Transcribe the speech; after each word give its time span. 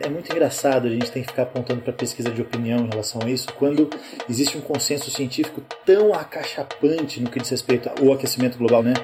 É 0.00 0.08
muito 0.08 0.32
engraçado 0.32 0.88
a 0.88 0.90
gente 0.90 1.10
tem 1.12 1.22
que 1.22 1.28
ficar 1.28 1.44
apontando 1.44 1.80
para 1.80 1.92
pesquisa 1.92 2.28
de 2.28 2.42
opinião 2.42 2.80
em 2.80 2.88
relação 2.88 3.22
a 3.22 3.30
isso, 3.30 3.46
quando 3.54 3.88
existe 4.28 4.58
um 4.58 4.60
consenso 4.60 5.08
científico 5.08 5.62
tão 5.86 6.12
acachapante 6.12 7.20
no 7.20 7.30
que 7.30 7.38
diz 7.38 7.48
respeito 7.48 7.88
ao 7.88 8.12
aquecimento 8.12 8.58
global, 8.58 8.82
né? 8.82 8.94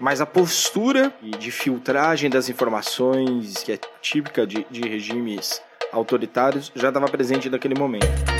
Mas 0.00 0.20
a 0.20 0.26
postura 0.26 1.14
de 1.38 1.50
filtragem 1.52 2.28
das 2.28 2.48
informações, 2.48 3.62
que 3.62 3.72
é 3.72 3.78
típica 4.02 4.44
de, 4.44 4.66
de 4.68 4.80
regimes 4.80 5.62
autoritários, 5.92 6.72
já 6.74 6.88
estava 6.88 7.06
presente 7.06 7.48
naquele 7.48 7.76
momento. 7.76 8.33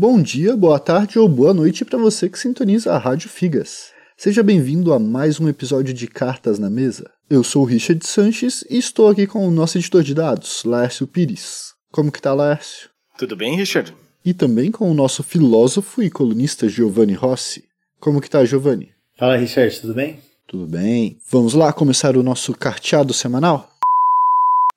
Bom 0.00 0.22
dia, 0.22 0.56
boa 0.56 0.78
tarde 0.78 1.18
ou 1.18 1.28
boa 1.28 1.52
noite 1.52 1.84
para 1.84 1.98
você 1.98 2.28
que 2.28 2.38
sintoniza 2.38 2.92
a 2.92 2.98
Rádio 2.98 3.28
Figas. 3.28 3.90
Seja 4.16 4.44
bem-vindo 4.44 4.94
a 4.94 4.98
mais 5.00 5.40
um 5.40 5.48
episódio 5.48 5.92
de 5.92 6.06
Cartas 6.06 6.56
na 6.56 6.70
Mesa. 6.70 7.10
Eu 7.28 7.42
sou 7.42 7.62
o 7.62 7.64
Richard 7.64 8.06
Sanches 8.06 8.64
e 8.70 8.78
estou 8.78 9.08
aqui 9.08 9.26
com 9.26 9.44
o 9.44 9.50
nosso 9.50 9.76
editor 9.76 10.04
de 10.04 10.14
dados, 10.14 10.62
Laércio 10.62 11.04
Pires. 11.04 11.74
Como 11.90 12.12
que 12.12 12.22
tá, 12.22 12.32
Laércio? 12.32 12.88
Tudo 13.18 13.34
bem, 13.34 13.56
Richard? 13.56 13.92
E 14.24 14.32
também 14.32 14.70
com 14.70 14.88
o 14.88 14.94
nosso 14.94 15.24
filósofo 15.24 16.00
e 16.00 16.08
colunista 16.08 16.68
Giovanni 16.68 17.14
Rossi. 17.14 17.64
Como 17.98 18.20
que 18.20 18.30
tá, 18.30 18.44
Giovanni? 18.44 18.90
Fala, 19.18 19.36
Richard, 19.36 19.80
tudo 19.80 19.94
bem? 19.94 20.20
Tudo 20.46 20.64
bem. 20.68 21.18
Vamos 21.28 21.54
lá 21.54 21.72
começar 21.72 22.16
o 22.16 22.22
nosso 22.22 22.54
carteado 22.54 23.12
semanal? 23.12 23.68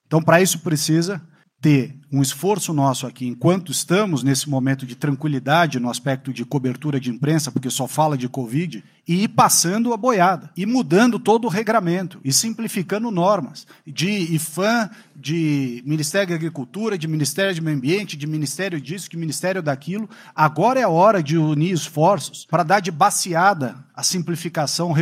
Então, 0.07 0.19
para 0.19 0.41
isso 0.41 0.61
precisa 0.61 1.21
ter 1.61 1.95
um 2.11 2.21
esforço 2.21 2.73
nosso 2.73 3.07
aqui, 3.07 3.25
enquanto 3.25 3.71
estamos 3.71 4.23
nesse 4.23 4.49
momento 4.49 4.85
de 4.85 4.95
tranquilidade 4.95 5.79
no 5.79 5.89
aspecto 5.89 6.33
de 6.33 6.43
cobertura 6.43 6.99
de 6.99 7.09
imprensa, 7.09 7.51
porque 7.51 7.69
só 7.69 7.87
fala 7.87 8.17
de 8.17 8.27
Covid, 8.27 8.83
e 9.07 9.23
ir 9.23 9.27
passando 9.29 9.93
a 9.93 9.97
boiada, 9.97 10.49
e 10.57 10.65
mudando 10.65 11.19
todo 11.19 11.45
o 11.45 11.49
regramento, 11.49 12.19
e 12.23 12.33
simplificando 12.33 13.09
normas, 13.11 13.65
de 13.85 14.09
IFAM, 14.35 14.89
de 15.15 15.81
Ministério 15.85 16.29
da 16.29 16.35
Agricultura, 16.35 16.97
de 16.97 17.07
Ministério 17.07 17.55
do 17.55 17.61
Meio 17.61 17.77
Ambiente, 17.77 18.17
de 18.17 18.27
Ministério 18.27 18.81
disso, 18.81 19.09
de 19.09 19.15
Ministério 19.15 19.61
daquilo. 19.61 20.09
Agora 20.35 20.79
é 20.79 20.83
a 20.83 20.89
hora 20.89 21.21
de 21.21 21.37
unir 21.37 21.71
esforços 21.71 22.45
para 22.49 22.63
dar 22.63 22.79
de 22.79 22.91
baseada 22.91 23.85
a 23.95 24.03
simplificação 24.03 24.93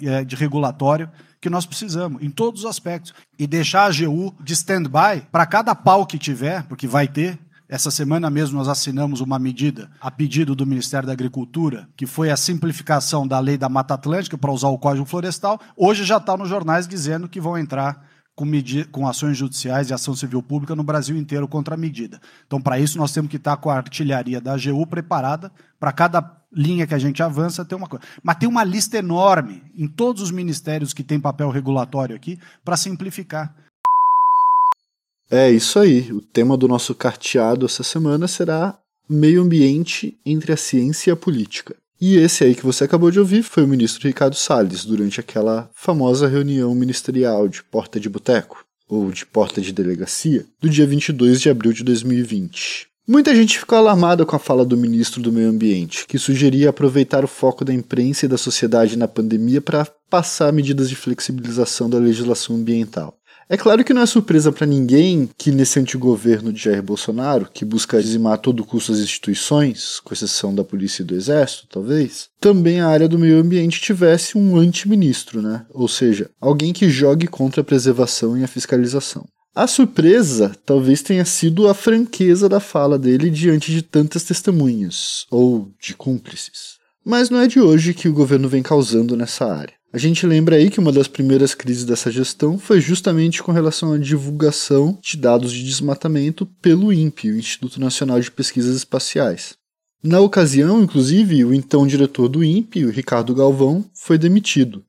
eh, 0.00 0.24
de 0.24 0.34
regulatório 0.34 1.10
que 1.46 1.50
nós 1.50 1.64
precisamos, 1.64 2.20
em 2.20 2.28
todos 2.28 2.64
os 2.64 2.66
aspectos. 2.66 3.14
E 3.38 3.46
deixar 3.46 3.82
a 3.82 3.86
AGU 3.86 4.34
de 4.42 4.52
stand-by 4.52 5.28
para 5.30 5.46
cada 5.46 5.76
pau 5.76 6.04
que 6.04 6.18
tiver, 6.18 6.64
porque 6.64 6.88
vai 6.88 7.06
ter. 7.06 7.38
Essa 7.68 7.88
semana 7.88 8.28
mesmo 8.28 8.58
nós 8.58 8.66
assinamos 8.66 9.20
uma 9.20 9.38
medida 9.38 9.88
a 10.00 10.10
pedido 10.10 10.56
do 10.56 10.66
Ministério 10.66 11.06
da 11.06 11.12
Agricultura, 11.12 11.88
que 11.96 12.04
foi 12.04 12.30
a 12.30 12.36
simplificação 12.36 13.26
da 13.26 13.38
lei 13.38 13.56
da 13.56 13.68
Mata 13.68 13.94
Atlântica 13.94 14.36
para 14.36 14.50
usar 14.50 14.68
o 14.68 14.78
Código 14.78 15.06
Florestal. 15.06 15.60
Hoje 15.76 16.04
já 16.04 16.16
está 16.16 16.36
nos 16.36 16.48
jornais 16.48 16.88
dizendo 16.88 17.28
que 17.28 17.40
vão 17.40 17.56
entrar 17.56 18.04
com, 18.36 18.46
com, 18.92 19.08
ações 19.08 19.38
judiciais 19.38 19.88
e 19.88 19.94
ação 19.94 20.14
civil 20.14 20.42
pública 20.42 20.76
no 20.76 20.84
Brasil 20.84 21.16
inteiro 21.16 21.48
contra 21.48 21.74
a 21.74 21.78
medida. 21.78 22.20
Então, 22.46 22.60
para 22.60 22.78
isso, 22.78 22.98
nós 22.98 23.10
temos 23.10 23.30
que 23.30 23.38
estar 23.38 23.56
com 23.56 23.70
a 23.70 23.76
artilharia 23.76 24.40
da 24.40 24.52
AGU 24.52 24.86
preparada 24.86 25.50
para 25.80 25.90
cada 25.90 26.36
linha 26.52 26.86
que 26.86 26.94
a 26.94 26.98
gente 26.98 27.22
avança 27.22 27.64
ter 27.64 27.74
uma 27.74 27.88
coisa. 27.88 28.04
Mas 28.22 28.36
tem 28.36 28.48
uma 28.48 28.62
lista 28.62 28.98
enorme 28.98 29.62
em 29.74 29.88
todos 29.88 30.22
os 30.22 30.30
ministérios 30.30 30.92
que 30.92 31.02
têm 31.02 31.18
papel 31.18 31.50
regulatório 31.50 32.14
aqui 32.14 32.38
para 32.62 32.76
simplificar. 32.76 33.56
É 35.30 35.50
isso 35.50 35.78
aí. 35.78 36.12
O 36.12 36.20
tema 36.20 36.58
do 36.58 36.68
nosso 36.68 36.94
carteado 36.94 37.64
essa 37.64 37.82
semana 37.82 38.28
será 38.28 38.78
meio 39.08 39.42
ambiente 39.42 40.16
entre 40.26 40.52
a 40.52 40.56
ciência 40.56 41.10
e 41.10 41.12
a 41.12 41.16
política. 41.16 41.74
E 42.00 42.16
esse 42.16 42.44
aí 42.44 42.54
que 42.54 42.64
você 42.64 42.84
acabou 42.84 43.10
de 43.10 43.18
ouvir 43.18 43.42
foi 43.42 43.64
o 43.64 43.68
ministro 43.68 44.06
Ricardo 44.06 44.36
Salles 44.36 44.84
durante 44.84 45.18
aquela 45.18 45.70
famosa 45.74 46.28
reunião 46.28 46.74
ministerial 46.74 47.48
de 47.48 47.62
porta 47.62 47.98
de 47.98 48.08
boteco, 48.08 48.64
ou 48.88 49.10
de 49.10 49.24
porta 49.24 49.60
de 49.60 49.72
delegacia, 49.72 50.44
do 50.60 50.68
dia 50.68 50.86
22 50.86 51.40
de 51.40 51.48
abril 51.48 51.72
de 51.72 51.82
2020. 51.82 52.88
Muita 53.08 53.34
gente 53.34 53.58
ficou 53.58 53.78
alarmada 53.78 54.26
com 54.26 54.34
a 54.34 54.38
fala 54.38 54.64
do 54.64 54.76
ministro 54.76 55.22
do 55.22 55.30
Meio 55.30 55.48
Ambiente, 55.48 56.06
que 56.08 56.18
sugeria 56.18 56.70
aproveitar 56.70 57.24
o 57.24 57.28
foco 57.28 57.64
da 57.64 57.72
imprensa 57.72 58.26
e 58.26 58.28
da 58.28 58.36
sociedade 58.36 58.98
na 58.98 59.06
pandemia 59.06 59.60
para 59.60 59.86
passar 60.10 60.52
medidas 60.52 60.90
de 60.90 60.96
flexibilização 60.96 61.88
da 61.88 61.98
legislação 61.98 62.56
ambiental. 62.56 63.15
É 63.48 63.56
claro 63.56 63.84
que 63.84 63.94
não 63.94 64.02
é 64.02 64.06
surpresa 64.06 64.50
para 64.50 64.66
ninguém 64.66 65.30
que 65.38 65.52
nesse 65.52 65.78
antigo 65.78 66.08
governo 66.08 66.52
de 66.52 66.64
Jair 66.64 66.82
Bolsonaro, 66.82 67.48
que 67.52 67.64
busca 67.64 68.02
dizimar 68.02 68.32
a 68.32 68.38
todo 68.38 68.64
custo 68.64 68.90
as 68.90 68.98
instituições, 68.98 70.00
com 70.00 70.12
exceção 70.12 70.52
da 70.52 70.64
polícia 70.64 71.02
e 71.02 71.04
do 71.04 71.14
exército, 71.14 71.68
talvez, 71.70 72.28
também 72.40 72.80
a 72.80 72.88
área 72.88 73.08
do 73.08 73.18
meio 73.18 73.38
ambiente 73.38 73.80
tivesse 73.80 74.36
um 74.36 74.56
antiministro, 74.56 75.40
né? 75.40 75.64
Ou 75.70 75.86
seja, 75.86 76.28
alguém 76.40 76.72
que 76.72 76.90
jogue 76.90 77.28
contra 77.28 77.60
a 77.60 77.64
preservação 77.64 78.36
e 78.36 78.42
a 78.42 78.48
fiscalização. 78.48 79.24
A 79.54 79.68
surpresa 79.68 80.52
talvez 80.66 81.00
tenha 81.00 81.24
sido 81.24 81.68
a 81.68 81.72
franqueza 81.72 82.48
da 82.48 82.58
fala 82.58 82.98
dele 82.98 83.30
diante 83.30 83.70
de 83.70 83.80
tantas 83.80 84.24
testemunhas, 84.24 85.24
ou 85.30 85.70
de 85.80 85.94
cúmplices. 85.94 86.76
Mas 87.08 87.30
não 87.30 87.38
é 87.38 87.46
de 87.46 87.60
hoje 87.60 87.94
que 87.94 88.08
o 88.08 88.12
governo 88.12 88.48
vem 88.48 88.64
causando 88.64 89.16
nessa 89.16 89.44
área. 89.44 89.74
A 89.92 89.96
gente 89.96 90.26
lembra 90.26 90.56
aí 90.56 90.68
que 90.68 90.80
uma 90.80 90.90
das 90.90 91.06
primeiras 91.06 91.54
crises 91.54 91.84
dessa 91.84 92.10
gestão 92.10 92.58
foi 92.58 92.80
justamente 92.80 93.40
com 93.44 93.52
relação 93.52 93.92
à 93.92 93.96
divulgação 93.96 94.98
de 95.00 95.16
dados 95.16 95.52
de 95.52 95.62
desmatamento 95.62 96.44
pelo 96.60 96.92
INPE, 96.92 97.30
o 97.30 97.38
Instituto 97.38 97.78
Nacional 97.78 98.20
de 98.20 98.28
Pesquisas 98.28 98.74
Espaciais. 98.74 99.54
Na 100.02 100.18
ocasião, 100.18 100.82
inclusive, 100.82 101.44
o 101.44 101.54
então 101.54 101.86
diretor 101.86 102.28
do 102.28 102.42
INPE, 102.42 102.84
o 102.84 102.90
Ricardo 102.90 103.32
Galvão, 103.36 103.84
foi 103.94 104.18
demitido. 104.18 104.84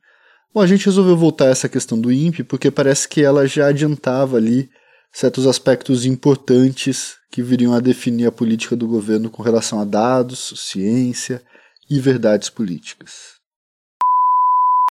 Bom, 0.51 0.61
a 0.61 0.67
gente 0.67 0.87
resolveu 0.87 1.15
voltar 1.15 1.45
a 1.45 1.51
essa 1.51 1.69
questão 1.69 2.01
do 2.01 2.11
INPE 2.11 2.43
porque 2.43 2.71
parece 2.71 3.07
que 3.07 3.21
ela 3.21 3.45
já 3.45 3.67
adiantava 3.67 4.37
ali 4.37 4.71
certos 5.13 5.45
aspectos 5.45 6.03
importantes 6.03 7.13
que 7.31 7.43
viriam 7.43 7.75
a 7.75 7.79
definir 7.79 8.25
a 8.25 8.31
política 8.31 8.75
do 8.75 8.87
governo 8.87 9.29
com 9.29 9.43
relação 9.43 9.79
a 9.79 9.85
dados, 9.85 10.51
ciência 10.55 11.43
e 11.89 11.99
verdades 11.99 12.49
políticas. 12.49 13.37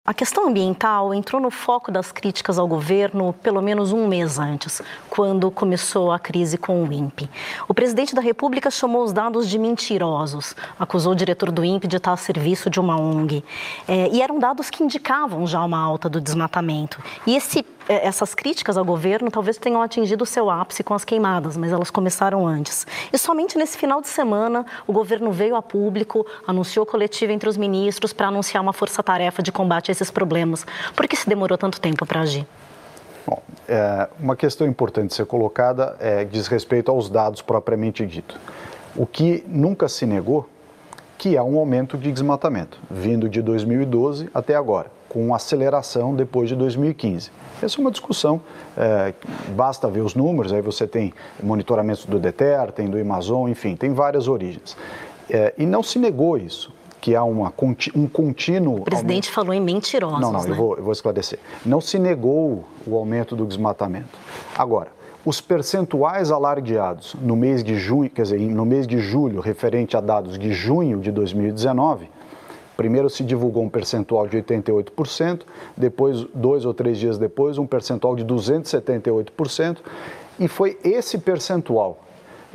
A 0.06 0.14
questão 0.14 0.46
ambiental 0.46 1.12
entrou 1.12 1.42
no 1.42 1.50
foco 1.50 1.90
das 1.90 2.12
críticas 2.12 2.60
ao 2.60 2.68
governo 2.68 3.32
pelo 3.42 3.60
menos 3.60 3.90
um 3.90 4.06
mês 4.06 4.38
antes, 4.38 4.80
quando 5.10 5.50
começou 5.50 6.12
a 6.12 6.18
crise 6.18 6.56
com 6.56 6.84
o 6.84 6.92
INPE. 6.92 7.28
O 7.66 7.74
presidente 7.74 8.14
da 8.14 8.20
República 8.20 8.70
chamou 8.70 9.02
os 9.02 9.12
dados 9.12 9.48
de 9.48 9.58
mentirosos, 9.58 10.54
acusou 10.78 11.12
o 11.12 11.16
diretor 11.16 11.50
do 11.50 11.64
INPE 11.64 11.88
de 11.88 11.96
estar 11.96 12.12
a 12.12 12.16
serviço 12.16 12.70
de 12.70 12.78
uma 12.78 12.96
ONG. 12.96 13.42
É, 13.88 14.08
e 14.10 14.22
eram 14.22 14.38
dados 14.38 14.70
que 14.70 14.84
indicavam 14.84 15.44
já 15.44 15.60
uma 15.64 15.80
alta 15.80 16.08
do 16.08 16.20
desmatamento. 16.20 17.02
E 17.26 17.34
esse 17.34 17.66
essas 17.88 18.34
críticas 18.34 18.76
ao 18.76 18.84
governo 18.84 19.30
talvez 19.30 19.58
tenham 19.58 19.82
atingido 19.82 20.22
o 20.22 20.26
seu 20.26 20.50
ápice 20.50 20.82
com 20.82 20.94
as 20.94 21.04
queimadas, 21.04 21.56
mas 21.56 21.72
elas 21.72 21.90
começaram 21.90 22.46
antes. 22.46 22.86
E 23.12 23.18
somente 23.18 23.56
nesse 23.56 23.78
final 23.78 24.00
de 24.00 24.08
semana, 24.08 24.66
o 24.86 24.92
governo 24.92 25.30
veio 25.32 25.56
a 25.56 25.62
público, 25.62 26.26
anunciou 26.46 26.84
coletiva 26.84 27.32
entre 27.32 27.48
os 27.48 27.56
ministros 27.56 28.12
para 28.12 28.28
anunciar 28.28 28.62
uma 28.62 28.72
força-tarefa 28.72 29.42
de 29.42 29.52
combate 29.52 29.90
a 29.90 29.92
esses 29.92 30.10
problemas. 30.10 30.66
Por 30.94 31.06
que 31.06 31.16
se 31.16 31.28
demorou 31.28 31.56
tanto 31.56 31.80
tempo 31.80 32.04
para 32.04 32.20
agir? 32.20 32.46
Bom, 33.26 33.42
é, 33.68 34.08
uma 34.20 34.36
questão 34.36 34.66
importante 34.66 35.14
ser 35.14 35.26
colocada 35.26 35.96
é, 35.98 36.24
diz 36.24 36.46
respeito 36.46 36.90
aos 36.90 37.10
dados 37.10 37.42
propriamente 37.42 38.06
dito. 38.06 38.38
O 38.94 39.06
que 39.06 39.44
nunca 39.48 39.88
se 39.88 40.06
negou 40.06 40.48
que 41.18 41.36
há 41.36 41.42
um 41.42 41.58
aumento 41.58 41.96
de 41.96 42.12
desmatamento, 42.12 42.78
vindo 42.90 43.28
de 43.28 43.42
2012 43.42 44.30
até 44.32 44.54
agora, 44.54 44.90
com 45.08 45.34
aceleração 45.34 46.14
depois 46.14 46.48
de 46.48 46.56
2015. 46.56 47.30
Essa 47.62 47.78
é 47.78 47.80
uma 47.80 47.90
discussão, 47.90 48.40
é, 48.76 49.14
basta 49.54 49.88
ver 49.88 50.00
os 50.00 50.14
números, 50.14 50.52
aí 50.52 50.60
você 50.60 50.86
tem 50.86 51.12
monitoramentos 51.42 52.04
do 52.04 52.18
DETER, 52.18 52.72
tem 52.72 52.88
do 52.88 52.98
Amazon, 52.98 53.48
enfim, 53.48 53.74
tem 53.74 53.92
várias 53.92 54.28
origens. 54.28 54.76
É, 55.30 55.54
e 55.56 55.64
não 55.64 55.82
se 55.82 55.98
negou 55.98 56.36
isso, 56.36 56.72
que 57.00 57.14
há 57.14 57.24
uma, 57.24 57.52
um 57.94 58.06
contínuo... 58.06 58.80
O 58.80 58.82
presidente 58.82 59.28
aumento. 59.28 59.30
falou 59.30 59.54
em 59.54 59.60
mentirosos, 59.60 60.20
Não, 60.20 60.32
não, 60.32 60.42
né? 60.42 60.50
eu, 60.50 60.54
vou, 60.54 60.76
eu 60.76 60.82
vou 60.82 60.92
esclarecer. 60.92 61.38
Não 61.64 61.80
se 61.80 61.98
negou 61.98 62.64
o 62.86 62.96
aumento 62.96 63.34
do 63.34 63.46
desmatamento. 63.46 64.18
Agora, 64.56 64.88
os 65.24 65.40
percentuais 65.40 66.30
alardeados 66.30 67.16
no 67.20 67.34
mês 67.34 67.64
de 67.64 67.74
junho, 67.74 68.08
quer 68.08 68.22
dizer, 68.22 68.38
no 68.38 68.64
mês 68.64 68.86
de 68.86 68.98
julho, 68.98 69.40
referente 69.40 69.96
a 69.96 70.00
dados 70.00 70.38
de 70.38 70.52
junho 70.52 71.00
de 71.00 71.10
2019, 71.10 72.08
Primeiro 72.76 73.08
se 73.08 73.24
divulgou 73.24 73.62
um 73.62 73.68
percentual 73.68 74.28
de 74.28 74.36
88%, 74.36 75.42
depois, 75.76 76.24
dois 76.34 76.64
ou 76.64 76.74
três 76.74 76.98
dias 76.98 77.16
depois, 77.16 77.56
um 77.56 77.66
percentual 77.66 78.14
de 78.14 78.24
278%, 78.24 79.78
e 80.38 80.46
foi 80.46 80.78
esse 80.84 81.16
percentual 81.18 81.98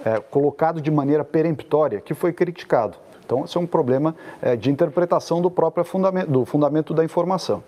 é, 0.05 0.19
colocado 0.19 0.79
de 0.79 0.91
maneira 0.91 1.23
peremptória 1.23 1.99
que 1.99 2.13
foi 2.13 2.31
criticado. 2.31 2.95
Então, 3.25 3.45
esse 3.45 3.57
é 3.57 3.61
um 3.61 3.65
problema 3.65 4.15
é, 4.41 4.55
de 4.55 4.69
interpretação 4.69 5.41
do 5.41 5.49
próprio 5.49 5.83
fundamento, 5.83 6.29
do 6.29 6.45
fundamento 6.45 6.93
da 6.93 7.03
informação. 7.03 7.63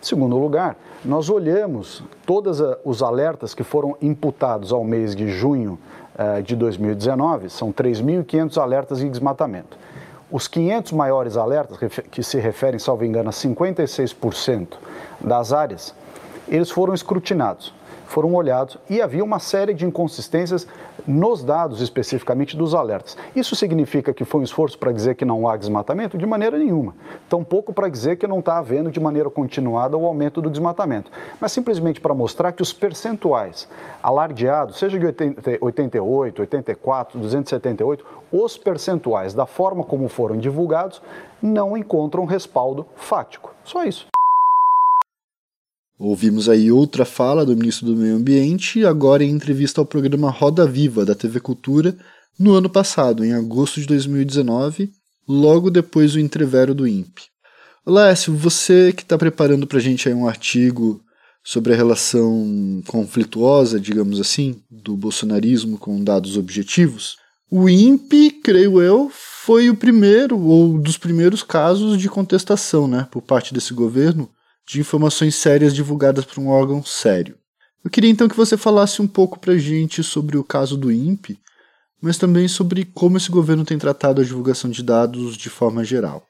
Segundo 0.00 0.38
lugar, 0.38 0.76
nós 1.04 1.28
olhamos 1.28 2.04
todos 2.24 2.62
os 2.84 3.02
alertas 3.02 3.54
que 3.54 3.64
foram 3.64 3.96
imputados 4.00 4.72
ao 4.72 4.84
mês 4.84 5.16
de 5.16 5.28
junho 5.28 5.78
é, 6.16 6.40
de 6.42 6.54
2019, 6.54 7.50
são 7.50 7.72
3.500 7.72 8.62
alertas 8.62 9.02
em 9.02 9.10
desmatamento. 9.10 9.76
Os 10.30 10.46
500 10.46 10.92
maiores 10.92 11.36
alertas, 11.36 11.78
que 12.10 12.22
se 12.22 12.38
referem, 12.38 12.78
salvo 12.78 13.04
engano, 13.04 13.30
a 13.30 13.32
56% 13.32 14.76
das 15.20 15.52
áreas, 15.52 15.94
eles 16.50 16.70
foram 16.70 16.94
escrutinados 16.94 17.72
foram 18.08 18.34
olhados 18.34 18.78
e 18.88 19.00
havia 19.00 19.22
uma 19.22 19.38
série 19.38 19.74
de 19.74 19.84
inconsistências 19.84 20.66
nos 21.06 21.44
dados 21.44 21.80
especificamente 21.80 22.56
dos 22.56 22.74
alertas. 22.74 23.16
Isso 23.36 23.54
significa 23.54 24.12
que 24.12 24.24
foi 24.24 24.40
um 24.40 24.44
esforço 24.44 24.78
para 24.78 24.90
dizer 24.90 25.14
que 25.14 25.24
não 25.24 25.48
há 25.48 25.56
desmatamento? 25.56 26.16
De 26.16 26.26
maneira 26.26 26.58
nenhuma. 26.58 26.94
Tampouco 27.28 27.72
para 27.72 27.88
dizer 27.88 28.16
que 28.16 28.26
não 28.26 28.40
está 28.40 28.58
havendo 28.58 28.90
de 28.90 28.98
maneira 28.98 29.30
continuada 29.30 29.96
o 29.96 30.06
aumento 30.06 30.40
do 30.40 30.50
desmatamento. 30.50 31.10
Mas 31.40 31.52
simplesmente 31.52 32.00
para 32.00 32.14
mostrar 32.14 32.52
que 32.52 32.62
os 32.62 32.72
percentuais 32.72 33.68
alardeados, 34.02 34.78
seja 34.78 34.98
de 34.98 35.06
88, 35.60 36.40
84, 36.40 37.18
278, 37.18 38.04
os 38.32 38.56
percentuais 38.56 39.34
da 39.34 39.46
forma 39.46 39.84
como 39.84 40.08
foram 40.08 40.36
divulgados 40.36 41.00
não 41.40 41.76
encontram 41.76 42.24
respaldo 42.24 42.86
fático. 42.96 43.54
Só 43.64 43.84
isso. 43.84 44.06
Ouvimos 45.98 46.48
aí 46.48 46.70
outra 46.70 47.04
fala 47.04 47.44
do 47.44 47.56
ministro 47.56 47.86
do 47.86 47.96
Meio 47.96 48.14
Ambiente, 48.14 48.84
agora 48.84 49.24
em 49.24 49.30
entrevista 49.30 49.80
ao 49.80 49.86
programa 49.86 50.30
Roda 50.30 50.64
Viva 50.64 51.04
da 51.04 51.12
TV 51.12 51.40
Cultura, 51.40 51.96
no 52.38 52.54
ano 52.54 52.70
passado, 52.70 53.24
em 53.24 53.32
agosto 53.32 53.80
de 53.80 53.86
2019, 53.88 54.92
logo 55.28 55.70
depois 55.70 56.12
do 56.12 56.20
entrevero 56.20 56.72
do 56.72 56.86
INPE. 56.86 57.24
Lécio, 57.84 58.32
você 58.32 58.92
que 58.92 59.02
está 59.02 59.18
preparando 59.18 59.66
para 59.66 59.78
a 59.78 59.80
gente 59.80 60.08
aí 60.08 60.14
um 60.14 60.28
artigo 60.28 61.00
sobre 61.42 61.72
a 61.72 61.76
relação 61.76 62.80
conflituosa, 62.86 63.80
digamos 63.80 64.20
assim, 64.20 64.62
do 64.70 64.96
bolsonarismo 64.96 65.78
com 65.78 66.04
dados 66.04 66.36
objetivos, 66.36 67.16
o 67.50 67.68
INPE, 67.68 68.40
creio 68.42 68.80
eu, 68.80 69.10
foi 69.12 69.68
o 69.68 69.76
primeiro 69.76 70.38
ou 70.38 70.78
dos 70.78 70.96
primeiros 70.96 71.42
casos 71.42 71.98
de 71.98 72.08
contestação 72.08 72.86
né, 72.86 73.08
por 73.10 73.22
parte 73.22 73.52
desse 73.52 73.74
governo 73.74 74.28
de 74.68 74.80
informações 74.80 75.34
sérias 75.34 75.74
divulgadas 75.74 76.26
por 76.26 76.38
um 76.38 76.48
órgão 76.48 76.84
sério. 76.84 77.36
Eu 77.82 77.90
queria 77.90 78.10
então 78.10 78.28
que 78.28 78.36
você 78.36 78.54
falasse 78.54 79.00
um 79.00 79.08
pouco 79.08 79.38
para 79.38 79.54
a 79.54 79.58
gente 79.58 80.02
sobre 80.02 80.36
o 80.36 80.44
caso 80.44 80.76
do 80.76 80.92
INPE, 80.92 81.38
mas 82.02 82.18
também 82.18 82.46
sobre 82.46 82.84
como 82.84 83.16
esse 83.16 83.30
governo 83.30 83.64
tem 83.64 83.78
tratado 83.78 84.20
a 84.20 84.24
divulgação 84.24 84.70
de 84.70 84.82
dados 84.82 85.38
de 85.38 85.48
forma 85.48 85.82
geral. 85.84 86.22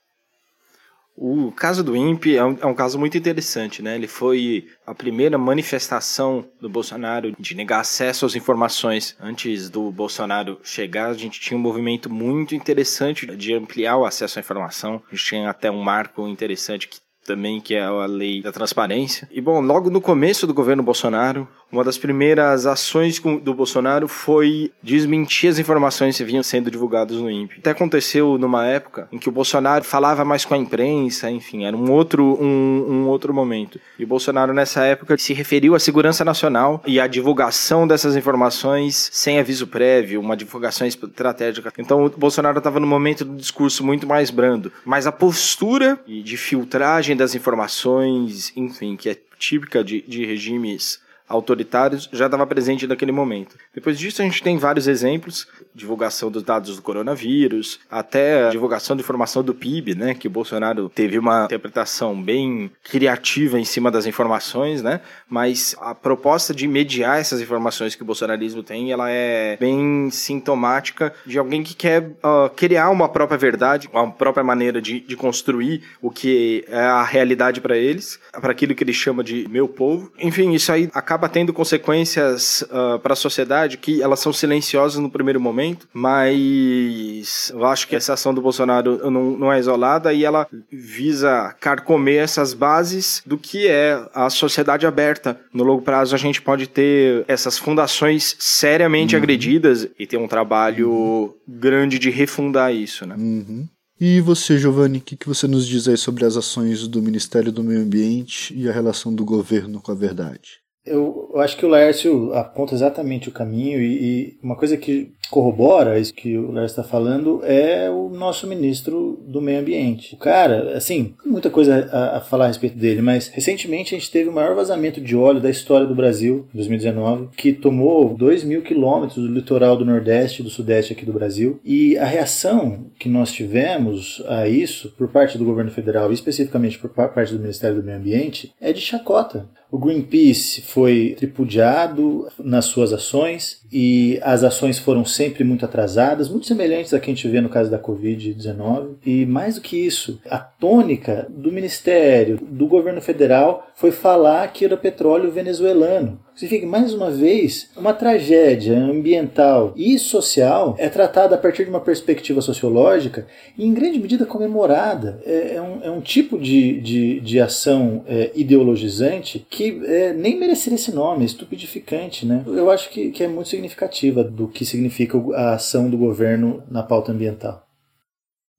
O 1.20 1.50
caso 1.50 1.82
do 1.82 1.96
INPE 1.96 2.36
é 2.36 2.44
um, 2.44 2.56
é 2.60 2.66
um, 2.66 2.74
caso 2.74 2.96
muito 2.96 3.18
interessante, 3.18 3.82
né? 3.82 3.96
Ele 3.96 4.06
foi 4.06 4.68
a 4.86 4.94
primeira 4.94 5.36
manifestação 5.36 6.48
do 6.60 6.68
Bolsonaro 6.68 7.34
de 7.40 7.56
negar 7.56 7.80
acesso 7.80 8.24
às 8.24 8.36
informações. 8.36 9.16
Antes 9.20 9.68
do 9.68 9.90
Bolsonaro 9.90 10.60
chegar, 10.62 11.08
a 11.08 11.14
gente 11.14 11.40
tinha 11.40 11.58
um 11.58 11.60
movimento 11.60 12.08
muito 12.08 12.54
interessante 12.54 13.26
de 13.26 13.52
ampliar 13.52 13.96
o 13.96 14.06
acesso 14.06 14.38
à 14.38 14.40
informação. 14.40 15.02
A 15.10 15.16
gente 15.16 15.24
tinha 15.24 15.50
até 15.50 15.68
um 15.68 15.82
marco 15.82 16.28
interessante 16.28 16.86
que 16.86 17.00
também, 17.28 17.60
que 17.60 17.74
é 17.74 17.82
a 17.82 18.06
lei 18.06 18.40
da 18.40 18.50
transparência. 18.50 19.28
E 19.30 19.40
bom, 19.40 19.60
logo 19.60 19.90
no 19.90 20.00
começo 20.00 20.46
do 20.46 20.54
governo 20.54 20.82
Bolsonaro, 20.82 21.46
uma 21.70 21.84
das 21.84 21.98
primeiras 21.98 22.66
ações 22.66 23.20
do 23.20 23.54
Bolsonaro 23.54 24.08
foi 24.08 24.72
desmentir 24.82 25.50
as 25.50 25.58
informações 25.58 26.16
que 26.16 26.24
vinham 26.24 26.42
sendo 26.42 26.70
divulgadas 26.70 27.18
no 27.18 27.30
INPE. 27.30 27.56
Até 27.58 27.70
aconteceu 27.70 28.38
numa 28.38 28.66
época 28.66 29.08
em 29.12 29.18
que 29.18 29.28
o 29.28 29.32
Bolsonaro 29.32 29.84
falava 29.84 30.24
mais 30.24 30.44
com 30.44 30.54
a 30.54 30.58
imprensa, 30.58 31.30
enfim, 31.30 31.64
era 31.64 31.76
um 31.76 31.90
outro, 31.90 32.38
um, 32.40 32.86
um 32.88 33.08
outro 33.08 33.34
momento. 33.34 33.78
E 33.98 34.04
o 34.04 34.06
Bolsonaro, 34.06 34.54
nessa 34.54 34.84
época, 34.84 35.16
se 35.18 35.34
referiu 35.34 35.74
à 35.74 35.78
segurança 35.78 36.24
nacional 36.24 36.82
e 36.86 36.98
à 36.98 37.06
divulgação 37.06 37.86
dessas 37.86 38.16
informações 38.16 39.10
sem 39.12 39.38
aviso 39.38 39.66
prévio, 39.66 40.20
uma 40.20 40.36
divulgação 40.36 40.86
estratégica. 40.86 41.72
Então, 41.78 42.04
o 42.04 42.10
Bolsonaro 42.10 42.58
estava 42.58 42.80
no 42.80 42.86
momento 42.86 43.24
do 43.24 43.36
discurso 43.36 43.84
muito 43.84 44.06
mais 44.06 44.30
brando. 44.30 44.72
Mas 44.84 45.06
a 45.06 45.12
postura 45.12 45.98
de 46.06 46.36
filtragem 46.36 47.16
das 47.16 47.34
informações, 47.34 48.52
enfim, 48.56 48.96
que 48.96 49.10
é 49.10 49.16
típica 49.38 49.84
de, 49.84 50.02
de 50.02 50.24
regimes 50.24 51.00
autoritários 51.28 52.08
já 52.12 52.26
estava 52.26 52.46
presente 52.46 52.86
naquele 52.86 53.12
momento. 53.12 53.56
Depois 53.74 53.98
disso, 53.98 54.22
a 54.22 54.24
gente 54.24 54.42
tem 54.42 54.56
vários 54.56 54.88
exemplos: 54.88 55.46
divulgação 55.74 56.30
dos 56.30 56.42
dados 56.42 56.76
do 56.76 56.82
coronavírus, 56.82 57.78
até 57.90 58.48
divulgação 58.50 58.96
de 58.96 59.02
informação 59.02 59.42
do 59.42 59.54
PIB, 59.54 59.94
né? 59.94 60.14
Que 60.14 60.26
o 60.26 60.30
Bolsonaro 60.30 60.88
teve 60.88 61.18
uma 61.18 61.44
interpretação 61.44 62.20
bem 62.20 62.70
criativa 62.82 63.58
em 63.58 63.64
cima 63.64 63.90
das 63.90 64.06
informações, 64.06 64.82
né? 64.82 65.00
Mas 65.28 65.76
a 65.80 65.94
proposta 65.94 66.54
de 66.54 66.66
mediar 66.66 67.18
essas 67.18 67.40
informações 67.40 67.94
que 67.94 68.02
o 68.02 68.06
bolsonarismo 68.06 68.62
tem, 68.62 68.92
ela 68.92 69.10
é 69.10 69.56
bem 69.56 70.10
sintomática 70.10 71.12
de 71.26 71.38
alguém 71.38 71.62
que 71.62 71.74
quer 71.74 72.02
uh, 72.02 72.48
criar 72.54 72.90
uma 72.90 73.08
própria 73.08 73.36
verdade, 73.36 73.88
uma 73.92 74.10
própria 74.10 74.44
maneira 74.44 74.80
de, 74.80 75.00
de 75.00 75.16
construir 75.16 75.82
o 76.00 76.10
que 76.10 76.64
é 76.68 76.80
a 76.80 77.02
realidade 77.02 77.60
para 77.60 77.76
eles, 77.76 78.18
para 78.32 78.52
aquilo 78.52 78.74
que 78.74 78.84
ele 78.84 78.92
chama 78.92 79.22
de 79.22 79.46
meu 79.48 79.68
povo. 79.68 80.12
Enfim, 80.18 80.52
isso 80.52 80.72
aí 80.72 80.88
acaba 80.94 81.17
acaba 81.18 81.28
tendo 81.28 81.52
consequências 81.52 82.62
uh, 82.62 82.98
para 83.00 83.12
a 83.12 83.16
sociedade 83.16 83.76
que 83.76 84.00
elas 84.00 84.20
são 84.20 84.32
silenciosas 84.32 85.00
no 85.00 85.10
primeiro 85.10 85.40
momento, 85.40 85.88
mas 85.92 87.50
eu 87.52 87.66
acho 87.66 87.88
que 87.88 87.96
essa 87.96 88.14
ação 88.14 88.32
do 88.32 88.40
Bolsonaro 88.40 89.10
não, 89.10 89.36
não 89.36 89.52
é 89.52 89.58
isolada 89.58 90.12
e 90.12 90.24
ela 90.24 90.46
visa 90.70 91.54
carcomer 91.60 92.22
essas 92.22 92.54
bases 92.54 93.20
do 93.26 93.36
que 93.36 93.66
é 93.66 94.00
a 94.14 94.30
sociedade 94.30 94.86
aberta. 94.86 95.38
No 95.52 95.64
longo 95.64 95.82
prazo, 95.82 96.14
a 96.14 96.18
gente 96.18 96.40
pode 96.40 96.68
ter 96.68 97.24
essas 97.26 97.58
fundações 97.58 98.36
seriamente 98.38 99.16
uhum. 99.16 99.22
agredidas 99.22 99.88
e 99.98 100.06
ter 100.06 100.16
um 100.16 100.28
trabalho 100.28 100.90
uhum. 100.90 101.34
grande 101.46 101.98
de 101.98 102.10
refundar 102.10 102.72
isso, 102.72 103.04
né? 103.04 103.16
Uhum. 103.18 103.66
E 104.00 104.20
você, 104.20 104.56
Giovanni, 104.56 104.98
o 104.98 105.00
que, 105.00 105.16
que 105.16 105.26
você 105.26 105.48
nos 105.48 105.66
diz 105.66 105.88
aí 105.88 105.96
sobre 105.96 106.24
as 106.24 106.36
ações 106.36 106.86
do 106.86 107.02
Ministério 107.02 107.50
do 107.50 107.64
Meio 107.64 107.80
Ambiente 107.80 108.54
e 108.54 108.68
a 108.68 108.72
relação 108.72 109.12
do 109.12 109.24
governo 109.24 109.80
com 109.80 109.90
a 109.90 109.94
verdade? 109.94 110.60
Eu, 110.88 111.30
eu, 111.34 111.40
acho 111.40 111.56
que 111.56 111.66
o 111.66 111.68
Lércio 111.68 112.32
aponta 112.34 112.74
exatamente 112.74 113.28
o 113.28 113.32
caminho 113.32 113.80
e, 113.80 113.84
e 113.84 114.38
uma 114.42 114.56
coisa 114.56 114.76
que 114.76 115.12
corrobora 115.30 115.98
isso 115.98 116.14
que 116.14 116.36
o 116.36 116.50
Lércio 116.50 116.80
está 116.80 116.82
falando 116.82 117.40
é 117.44 117.90
o 117.90 118.08
nosso 118.08 118.46
ministro 118.46 119.22
do 119.26 119.40
Meio 119.40 119.60
Ambiente. 119.60 120.14
O 120.14 120.18
cara, 120.18 120.76
assim, 120.76 121.14
muita 121.24 121.50
coisa 121.50 121.88
a, 121.92 122.16
a, 122.16 122.20
falar 122.20 122.44
a 122.44 122.48
respeito 122.48 122.78
dele, 122.78 123.02
mas 123.02 123.28
recentemente 123.28 123.94
a 123.94 123.98
gente 123.98 124.10
teve 124.10 124.28
o 124.28 124.32
maior 124.32 124.54
vazamento 124.54 125.00
de 125.00 125.14
óleo 125.14 125.40
da 125.40 125.50
história 125.50 125.86
do 125.86 125.94
Brasil, 125.94 126.46
em 126.52 126.56
2019, 126.56 127.28
que 127.36 127.52
tomou 127.52 128.14
2 128.16 128.44
mil 128.44 128.62
quilômetros 128.62 129.16
do 129.16 129.32
litoral 129.32 129.76
do 129.76 129.84
Nordeste 129.84 130.40
e 130.40 130.44
do 130.44 130.50
Sudeste 130.50 130.92
aqui 130.92 131.04
do 131.04 131.12
Brasil. 131.12 131.60
E 131.64 131.96
a 131.98 132.04
reação 132.04 132.86
que 132.98 133.08
nós 133.08 133.32
tivemos 133.32 134.22
a 134.26 134.48
isso, 134.48 134.94
por 134.96 135.08
parte 135.08 135.36
do 135.36 135.44
governo 135.44 135.70
federal 135.70 136.12
especificamente 136.12 136.78
por 136.78 136.90
parte 136.90 137.32
do 137.32 137.40
Ministério 137.40 137.76
do 137.76 137.82
Meio 137.82 137.98
Ambiente, 137.98 138.52
é 138.60 138.72
de 138.72 138.80
chacota. 138.80 139.48
O 139.70 139.78
Greenpeace 139.78 140.62
foi 140.62 141.14
tripudiado 141.18 142.26
nas 142.38 142.64
suas 142.64 142.92
ações 142.92 143.60
e 143.72 144.18
as 144.22 144.42
ações 144.44 144.78
foram 144.78 145.04
sempre 145.04 145.44
muito 145.44 145.64
atrasadas, 145.64 146.28
muito 146.28 146.46
semelhantes 146.46 146.94
a 146.94 147.00
que 147.00 147.10
a 147.10 147.14
gente 147.14 147.28
vê 147.28 147.40
no 147.40 147.48
caso 147.48 147.70
da 147.70 147.78
Covid-19. 147.78 148.96
E 149.04 149.26
mais 149.26 149.56
do 149.56 149.60
que 149.60 149.76
isso, 149.76 150.20
a 150.28 150.38
tônica 150.38 151.26
do 151.30 151.52
Ministério, 151.52 152.38
do 152.40 152.66
governo 152.66 153.00
federal, 153.00 153.68
foi 153.74 153.90
falar 153.92 154.52
que 154.52 154.64
era 154.64 154.76
petróleo 154.76 155.30
venezuelano. 155.30 156.18
Significa 156.38 156.68
mais 156.68 156.94
uma 156.94 157.10
vez, 157.10 157.68
uma 157.76 157.92
tragédia 157.92 158.78
ambiental 158.78 159.72
e 159.76 159.98
social 159.98 160.76
é 160.78 160.88
tratada 160.88 161.34
a 161.34 161.38
partir 161.38 161.64
de 161.64 161.70
uma 161.70 161.80
perspectiva 161.80 162.40
sociológica 162.40 163.26
e, 163.56 163.66
em 163.66 163.74
grande 163.74 163.98
medida, 163.98 164.24
comemorada. 164.24 165.20
É, 165.26 165.56
é, 165.56 165.62
um, 165.62 165.82
é 165.82 165.90
um, 165.90 166.00
tipo 166.00 166.38
de, 166.38 166.80
de, 166.80 167.20
de 167.20 167.40
ação 167.40 168.04
é, 168.06 168.30
ideologizante 168.36 169.44
que 169.50 169.82
é, 169.84 170.12
nem 170.12 170.38
mereceria 170.38 170.76
esse 170.76 170.94
nome, 170.94 171.24
estupidificante. 171.24 172.24
Né? 172.24 172.44
Eu 172.46 172.70
acho 172.70 172.88
que, 172.90 173.10
que 173.10 173.24
é 173.24 173.26
muito 173.26 173.48
significativa 173.58 174.22
do 174.22 174.48
que 174.48 174.64
significa 174.64 175.18
a 175.34 175.54
ação 175.54 175.90
do 175.90 175.98
governo 175.98 176.62
na 176.70 176.82
pauta 176.82 177.12
ambiental. 177.12 177.66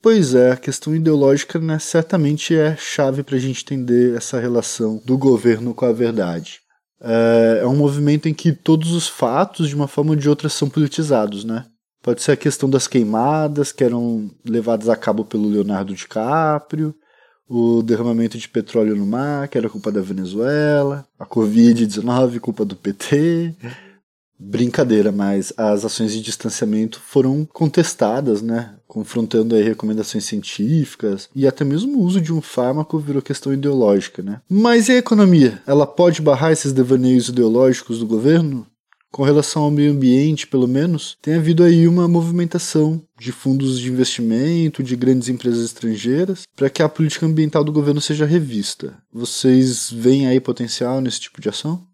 Pois 0.01 0.33
é, 0.33 0.51
a 0.51 0.57
questão 0.57 0.95
ideológica 0.95 1.59
né, 1.59 1.77
certamente 1.79 2.55
é 2.55 2.75
chave 2.77 3.23
para 3.23 3.35
a 3.35 3.39
gente 3.39 3.61
entender 3.63 4.15
essa 4.15 4.39
relação 4.39 5.01
do 5.05 5.17
governo 5.17 5.73
com 5.73 5.85
a 5.85 5.91
verdade. 5.91 6.59
É, 7.01 7.59
é 7.63 7.67
um 7.67 7.75
movimento 7.75 8.27
em 8.27 8.33
que 8.33 8.53
todos 8.53 8.91
os 8.91 9.07
fatos, 9.07 9.69
de 9.69 9.75
uma 9.75 9.87
forma 9.87 10.11
ou 10.11 10.15
de 10.15 10.29
outra, 10.29 10.47
são 10.47 10.69
politizados, 10.69 11.43
né? 11.43 11.65
Pode 12.01 12.21
ser 12.21 12.31
a 12.31 12.37
questão 12.37 12.69
das 12.69 12.87
queimadas 12.87 13.73
que 13.73 13.83
eram 13.83 14.31
levadas 14.45 14.87
a 14.87 14.95
cabo 14.95 15.25
pelo 15.25 15.49
Leonardo 15.49 15.93
DiCaprio, 15.93 16.95
o 17.47 17.81
derramamento 17.81 18.37
de 18.37 18.47
petróleo 18.47 18.95
no 18.95 19.05
mar, 19.05 19.49
que 19.49 19.57
era 19.57 19.69
culpa 19.69 19.91
da 19.91 19.99
Venezuela, 19.99 21.05
a 21.17 21.25
Covid-19, 21.25 22.39
culpa 22.39 22.63
do 22.63 22.75
PT. 22.75 23.53
Brincadeira, 24.39 25.11
mas 25.11 25.51
as 25.57 25.83
ações 25.83 26.13
de 26.13 26.21
distanciamento 26.21 27.01
foram 27.05 27.45
contestadas, 27.51 28.41
né? 28.41 28.75
confrontando 28.87 29.53
aí 29.53 29.61
recomendações 29.61 30.25
científicas 30.25 31.29
e 31.35 31.45
até 31.45 31.63
mesmo 31.63 31.99
o 31.99 32.01
uso 32.01 32.19
de 32.19 32.33
um 32.33 32.41
fármaco 32.41 32.97
virou 32.97 33.21
questão 33.21 33.53
ideológica, 33.53 34.23
né? 34.23 34.41
Mas 34.49 34.89
e 34.89 34.93
a 34.93 34.97
economia? 34.97 35.61
Ela 35.67 35.85
pode 35.85 36.23
barrar 36.23 36.51
esses 36.51 36.73
devaneios 36.73 37.29
ideológicos 37.29 37.99
do 37.99 38.07
governo? 38.07 38.65
com 39.11 39.23
relação 39.23 39.63
ao 39.63 39.71
meio 39.71 39.91
ambiente, 39.91 40.47
pelo 40.47 40.67
menos, 40.67 41.17
tem 41.21 41.33
havido 41.33 41.63
aí 41.63 41.87
uma 41.87 42.07
movimentação 42.07 43.01
de 43.19 43.31
fundos 43.31 43.79
de 43.79 43.89
investimento, 43.89 44.83
de 44.83 44.95
grandes 44.95 45.29
empresas 45.29 45.65
estrangeiras, 45.65 46.43
para 46.55 46.69
que 46.69 46.83
a 46.83 46.89
política 46.89 47.25
ambiental 47.25 47.63
do 47.63 47.71
governo 47.71 47.99
seja 47.99 48.25
revista. 48.25 48.97
Vocês 49.11 49.91
veem 49.91 50.27
aí 50.27 50.39
potencial 50.39 51.01
nesse 51.01 51.21
tipo 51.21 51.41
de 51.41 51.49
ação? 51.49 51.88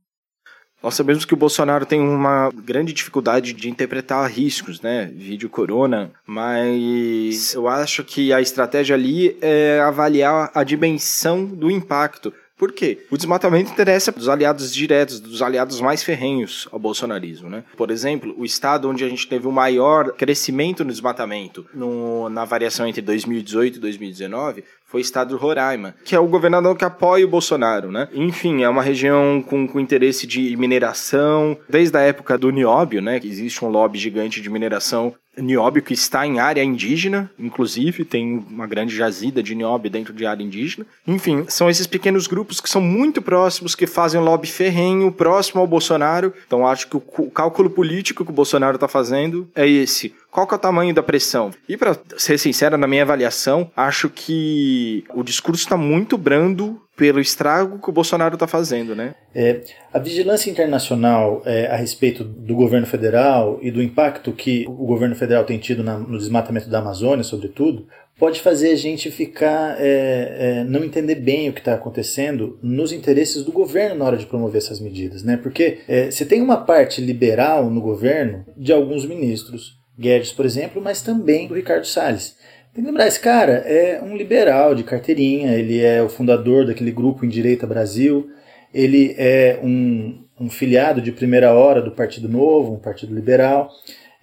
Nós 0.85 0.93
sabemos 0.93 1.25
que 1.25 1.33
o 1.33 1.37
Bolsonaro 1.37 1.83
tem 1.83 1.99
uma 1.99 2.51
grande 2.63 2.93
dificuldade 2.93 3.53
de 3.53 3.67
interpretar 3.67 4.29
riscos, 4.29 4.81
né? 4.81 5.11
Vídeo 5.15 5.49
corona, 5.49 6.11
mas 6.27 7.55
eu 7.55 7.67
acho 7.67 8.03
que 8.03 8.31
a 8.31 8.39
estratégia 8.39 8.95
ali 8.95 9.35
é 9.41 9.79
avaliar 9.79 10.51
a 10.53 10.63
dimensão 10.63 11.43
do 11.43 11.71
impacto. 11.71 12.31
Por 12.57 12.71
quê? 12.71 13.05
O 13.11 13.17
desmatamento 13.17 13.71
interessa 13.71 14.11
dos 14.11 14.29
aliados 14.29 14.73
diretos, 14.73 15.19
dos 15.19 15.41
aliados 15.41 15.81
mais 15.81 16.03
ferrenhos 16.03 16.69
ao 16.71 16.79
bolsonarismo, 16.79 17.49
né? 17.49 17.65
Por 17.75 17.91
exemplo, 17.91 18.33
o 18.37 18.45
estado 18.45 18.89
onde 18.89 19.03
a 19.03 19.09
gente 19.09 19.27
teve 19.27 19.45
o 19.45 19.51
maior 19.51 20.13
crescimento 20.13 20.85
no 20.85 20.91
desmatamento 20.91 21.65
no, 21.73 22.29
na 22.29 22.45
variação 22.45 22.87
entre 22.87 23.01
2018 23.01 23.75
e 23.75 23.79
2019 23.79 24.63
foi 24.85 25.01
o 25.01 25.03
estado 25.03 25.29
do 25.29 25.37
Roraima, 25.37 25.95
que 26.05 26.15
é 26.15 26.19
o 26.19 26.27
governador 26.27 26.77
que 26.77 26.85
apoia 26.85 27.25
o 27.25 27.29
Bolsonaro, 27.29 27.91
né? 27.91 28.07
Enfim, 28.13 28.63
é 28.63 28.69
uma 28.69 28.83
região 28.83 29.43
com, 29.45 29.67
com 29.67 29.79
interesse 29.79 30.25
de 30.25 30.55
mineração, 30.55 31.57
desde 31.67 31.97
a 31.97 32.01
época 32.01 32.37
do 32.37 32.51
nióbio, 32.51 33.01
né? 33.01 33.19
Que 33.19 33.27
existe 33.27 33.65
um 33.65 33.67
lobby 33.67 33.97
gigante 33.97 34.39
de 34.39 34.49
mineração 34.49 35.13
nióbio 35.37 35.81
que 35.81 35.93
está 35.93 36.25
em 36.25 36.39
área 36.39 36.63
indígena, 36.63 37.29
inclusive, 37.37 38.05
tem 38.05 38.43
uma 38.49 38.67
grande 38.67 38.95
jazida 38.95 39.41
de 39.41 39.55
nióbio 39.55 39.89
dentro 39.89 40.13
de 40.13 40.25
área 40.25 40.43
indígena. 40.43 40.85
Enfim, 41.05 41.45
são 41.47 41.69
esses 41.69 41.87
pequenos 41.87 42.27
grupos 42.27 42.59
que 42.59 42.69
são 42.69 42.81
muito 42.81 43.21
próximos, 43.21 43.75
que 43.75 43.87
fazem 43.87 44.21
lobby 44.21 44.47
ferrenho, 44.47 45.11
próximo 45.11 45.61
ao 45.61 45.67
Bolsonaro. 45.67 46.33
Então, 46.45 46.67
acho 46.67 46.87
que 46.87 46.97
o 46.97 47.29
cálculo 47.29 47.69
político 47.69 48.23
que 48.23 48.31
o 48.31 48.33
Bolsonaro 48.33 48.75
está 48.75 48.87
fazendo 48.87 49.49
é 49.55 49.67
esse 49.67 50.13
qual 50.35 50.45
que 50.45 50.53
é 50.53 50.57
o 50.57 50.59
tamanho 50.59 50.93
da 50.93 51.01
pressão? 51.01 51.51
E 51.67 51.77
para 51.77 51.97
ser 52.17 52.37
sincero, 52.37 52.77
na 52.77 52.85
minha 52.85 53.03
avaliação, 53.03 53.71
acho 53.73 54.09
que 54.09 55.05
o 55.15 55.23
discurso 55.23 55.63
está 55.63 55.77
muito 55.77 56.17
brando 56.17 56.77
pelo 56.97 57.21
estrago 57.21 57.79
que 57.79 57.89
o 57.89 57.93
Bolsonaro 57.93 58.33
está 58.33 58.45
fazendo, 58.45 58.93
né? 58.93 59.15
É, 59.33 59.61
a 59.93 59.97
vigilância 59.97 60.51
internacional 60.51 61.41
é, 61.45 61.67
a 61.67 61.77
respeito 61.77 62.25
do 62.25 62.53
governo 62.53 62.85
federal 62.85 63.59
e 63.61 63.71
do 63.71 63.81
impacto 63.81 64.33
que 64.33 64.65
o 64.67 64.85
governo 64.85 65.15
federal 65.15 65.45
tem 65.45 65.57
tido 65.57 65.81
na, 65.81 65.97
no 65.97 66.17
desmatamento 66.17 66.69
da 66.69 66.79
Amazônia, 66.79 67.23
sobretudo, 67.23 67.87
pode 68.19 68.41
fazer 68.41 68.71
a 68.71 68.75
gente 68.75 69.09
ficar 69.11 69.77
é, 69.79 70.35
é, 70.37 70.63
não 70.65 70.83
entender 70.83 71.15
bem 71.15 71.47
o 71.47 71.53
que 71.53 71.59
está 71.61 71.75
acontecendo 71.75 72.59
nos 72.61 72.91
interesses 72.91 73.41
do 73.45 73.53
governo 73.53 73.99
na 73.99 74.05
hora 74.05 74.17
de 74.17 74.25
promover 74.25 74.57
essas 74.57 74.81
medidas, 74.81 75.23
né? 75.23 75.37
Porque 75.37 75.79
é, 75.87 76.11
você 76.11 76.25
tem 76.25 76.41
uma 76.41 76.57
parte 76.57 76.99
liberal 76.99 77.69
no 77.69 77.79
governo 77.79 78.45
de 78.57 78.73
alguns 78.73 79.05
ministros 79.05 79.84
Guedes, 79.97 80.31
por 80.31 80.45
exemplo, 80.45 80.81
mas 80.81 81.01
também 81.01 81.47
do 81.47 81.55
Ricardo 81.55 81.85
Salles. 81.85 82.35
Tem 82.73 82.83
que 82.83 82.89
lembrar, 82.89 83.07
esse 83.07 83.19
cara 83.19 83.53
é 83.65 84.01
um 84.03 84.17
liberal 84.17 84.75
de 84.75 84.83
carteirinha, 84.83 85.53
ele 85.53 85.81
é 85.81 86.03
o 86.03 86.09
fundador 86.09 86.65
daquele 86.65 86.91
grupo 86.91 87.25
em 87.25 87.29
Direita 87.29 87.65
Brasil, 87.65 88.29
ele 88.73 89.15
é 89.17 89.57
um, 89.63 90.25
um 90.39 90.49
filiado 90.49 91.01
de 91.01 91.13
primeira 91.13 91.53
hora 91.53 91.81
do 91.81 91.91
Partido 91.91 92.27
Novo, 92.27 92.73
um 92.73 92.79
partido 92.79 93.15
liberal. 93.15 93.69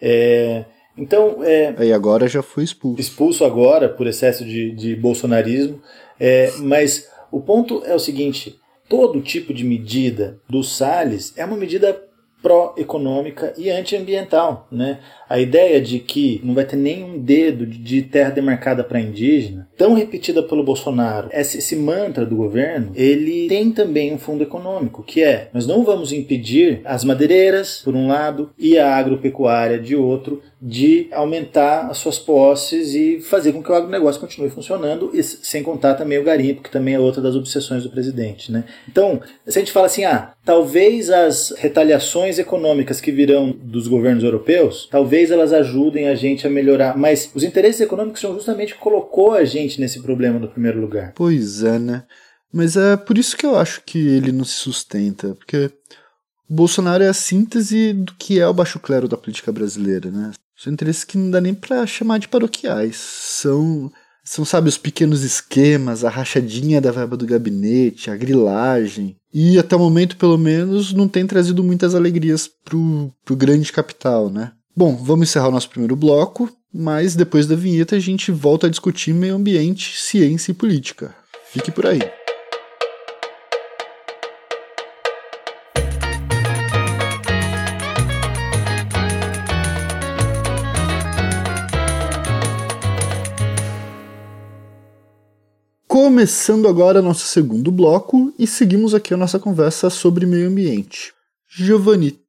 É, 0.01 0.67
então. 0.99 1.43
É, 1.43 1.75
e 1.87 1.93
agora 1.93 2.29
já 2.29 2.43
foi 2.43 2.65
expulso. 2.65 3.01
Expulso 3.01 3.45
agora 3.45 3.89
por 3.89 4.07
excesso 4.07 4.45
de, 4.45 4.73
de 4.73 4.95
bolsonarismo. 4.95 5.81
É, 6.21 6.53
mas 6.59 7.09
o 7.31 7.41
ponto 7.41 7.83
é 7.87 7.95
o 7.95 7.99
seguinte: 7.99 8.61
todo 8.87 9.23
tipo 9.23 9.55
de 9.55 9.65
medida 9.65 10.39
do 10.47 10.63
Salles 10.63 11.33
é 11.37 11.45
uma 11.47 11.57
medida 11.57 11.99
pró-econômica 12.43 13.55
e 13.57 13.71
antiambiental. 13.71 14.67
Né? 14.71 14.99
A 15.33 15.41
ideia 15.41 15.81
de 15.81 15.99
que 15.99 16.43
não 16.45 16.53
vai 16.53 16.67
ter 16.67 16.77
nenhum 16.77 17.19
dedo 17.19 17.65
de 17.65 18.03
terra 18.03 18.29
demarcada 18.29 18.85
para 18.85 19.01
indígena, 19.01 19.67
tão 19.79 19.95
repetida 19.95 20.43
pelo 20.43 20.63
Bolsonaro, 20.63 21.31
esse, 21.33 21.75
mantra 21.75 22.27
do 22.27 22.37
governo, 22.37 22.93
ele 22.95 23.49
tem 23.49 23.71
também 23.73 24.13
um 24.13 24.19
fundo 24.19 24.43
econômico, 24.43 25.03
que 25.03 25.23
é 25.23 25.49
nós 25.55 25.67
não 25.67 25.85
vamos 25.85 26.13
impedir 26.13 26.83
as 26.85 27.03
madeireiras, 27.03 27.81
por 27.83 27.95
um 27.95 28.09
lado, 28.09 28.51
e 28.59 28.79
a 28.79 28.95
agropecuária, 28.95 29.79
de 29.79 29.97
outro, 29.97 30.43
de 30.61 31.09
aumentar 31.13 31.89
as 31.91 31.97
suas 31.97 32.19
posses 32.19 32.95
e 32.95 33.19
fazer 33.23 33.53
com 33.53 33.63
que 33.63 33.73
o 33.73 33.75
agronegócio 33.75 34.21
continue 34.21 34.51
funcionando, 34.51 35.13
e 35.15 35.23
sem 35.23 35.63
contar 35.63 35.95
também 35.95 36.19
o 36.19 36.25
garimpo, 36.25 36.63
que 36.63 36.71
também 36.71 36.93
é 36.93 37.01
outra 37.01 37.23
das 37.23 37.35
obsessões 37.35 37.85
do 37.85 37.91
presidente. 37.91 38.53
Né? 38.53 38.65
Então, 38.87 39.19
se 39.47 39.59
a 39.59 39.63
gente 39.63 39.73
fala 39.73 39.87
assim, 39.87 40.05
ah, 40.05 40.33
talvez 40.45 41.09
as 41.09 41.55
retaliações 41.57 42.39
econômicas 42.39 43.01
que 43.01 43.11
virão 43.11 43.51
dos 43.51 43.89
governos 43.89 44.23
europeus, 44.25 44.89
talvez 44.91 45.22
elas 45.31 45.53
ajudem 45.53 46.09
a 46.09 46.15
gente 46.15 46.47
a 46.47 46.51
melhorar, 46.51 46.97
mas 46.97 47.31
os 47.35 47.43
interesses 47.43 47.81
econômicos 47.81 48.21
são 48.21 48.35
justamente 48.35 48.75
que 48.75 48.81
colocou 48.81 49.33
a 49.33 49.45
gente 49.45 49.81
nesse 49.81 50.01
problema 50.01 50.39
no 50.39 50.49
primeiro 50.49 50.81
lugar. 50.81 51.13
Pois 51.15 51.63
é, 51.63 51.79
né? 51.79 52.05
Mas 52.53 52.77
é 52.77 52.97
por 52.97 53.17
isso 53.17 53.37
que 53.37 53.47
eu 53.47 53.57
acho 53.57 53.83
que 53.85 53.99
ele 53.99 54.31
não 54.31 54.45
se 54.45 54.55
sustenta, 54.55 55.35
porque 55.35 55.71
o 56.49 56.55
Bolsonaro 56.55 57.03
é 57.03 57.09
a 57.09 57.15
síntese 57.15 57.95
do 57.95 58.15
que 58.15 58.39
é 58.39 58.47
o 58.47 58.53
baixo 58.53 58.79
clero 58.79 59.09
da 59.09 59.17
política 59.17 59.51
brasileira, 59.51 60.11
né? 60.11 60.33
São 60.55 60.73
interesses 60.73 61.03
que 61.03 61.17
não 61.17 61.31
dá 61.31 61.41
nem 61.41 61.55
para 61.55 61.87
chamar 61.87 62.19
de 62.19 62.29
paroquiais. 62.29 62.97
São, 62.97 63.91
são, 64.23 64.45
sabe, 64.45 64.69
os 64.69 64.79
pequenos 64.79 65.23
esquemas, 65.23 66.05
a 66.05 66.11
rachadinha 66.11 66.81
da 66.81 66.93
verba 66.93 67.17
do 67.17 67.27
gabinete, 67.27 68.11
a 68.11 68.17
grilagem. 68.17 69.17
E 69.33 69.59
até 69.59 69.75
o 69.75 69.79
momento, 69.79 70.17
pelo 70.17 70.37
menos, 70.37 70.93
não 70.93 71.09
tem 71.09 71.27
trazido 71.27 71.65
muitas 71.65 71.95
alegrias 71.95 72.49
pro, 72.65 73.11
pro 73.25 73.35
grande 73.35 73.73
capital, 73.73 74.31
né? 74.31 74.53
Bom, 74.75 74.97
vamos 74.97 75.29
encerrar 75.29 75.49
o 75.49 75.53
nosso 75.53 75.69
primeiro 75.69 75.95
bloco, 75.95 76.51
mas 76.73 77.15
depois 77.15 77.47
da 77.47 77.55
vinheta 77.55 77.95
a 77.95 78.01
gente 78.01 78.33
volta 78.33 78.67
a 78.67 78.71
discutir 78.71 79.13
meio 79.13 79.35
ambiente, 79.35 79.99
ciência 79.99 80.51
e 80.51 80.55
política. 80.55 81.15
Fique 81.45 81.71
por 81.71 81.85
aí. 81.85 82.01
Começando 95.87 96.67
agora 96.67 97.03
nosso 97.03 97.27
segundo 97.27 97.71
bloco 97.71 98.33
e 98.39 98.47
seguimos 98.47 98.95
aqui 98.95 99.13
a 99.13 99.19
nossa 99.19 99.39
conversa 99.39 99.91
sobre 99.91 100.25
meio 100.25 100.49
ambiente. 100.49 101.13
Giovanni, 101.47 102.22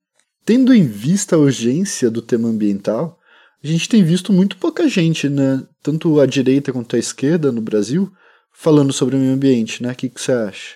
tendo 0.45 0.73
em 0.73 0.85
vista 0.85 1.35
a 1.35 1.39
urgência 1.39 2.09
do 2.09 2.21
tema 2.21 2.49
ambiental, 2.49 3.19
a 3.63 3.67
gente 3.67 3.87
tem 3.87 4.03
visto 4.03 4.33
muito 4.33 4.57
pouca 4.57 4.87
gente, 4.89 5.29
né, 5.29 5.63
tanto 5.81 6.19
a 6.19 6.25
direita 6.25 6.73
quanto 6.73 6.95
a 6.95 6.99
esquerda 6.99 7.51
no 7.51 7.61
Brasil, 7.61 8.11
falando 8.51 8.91
sobre 8.91 9.15
o 9.15 9.19
meio 9.19 9.33
ambiente, 9.33 9.81
né? 9.81 9.91
O 9.91 9.95
que, 9.95 10.09
que 10.09 10.21
você 10.21 10.31
acha? 10.31 10.75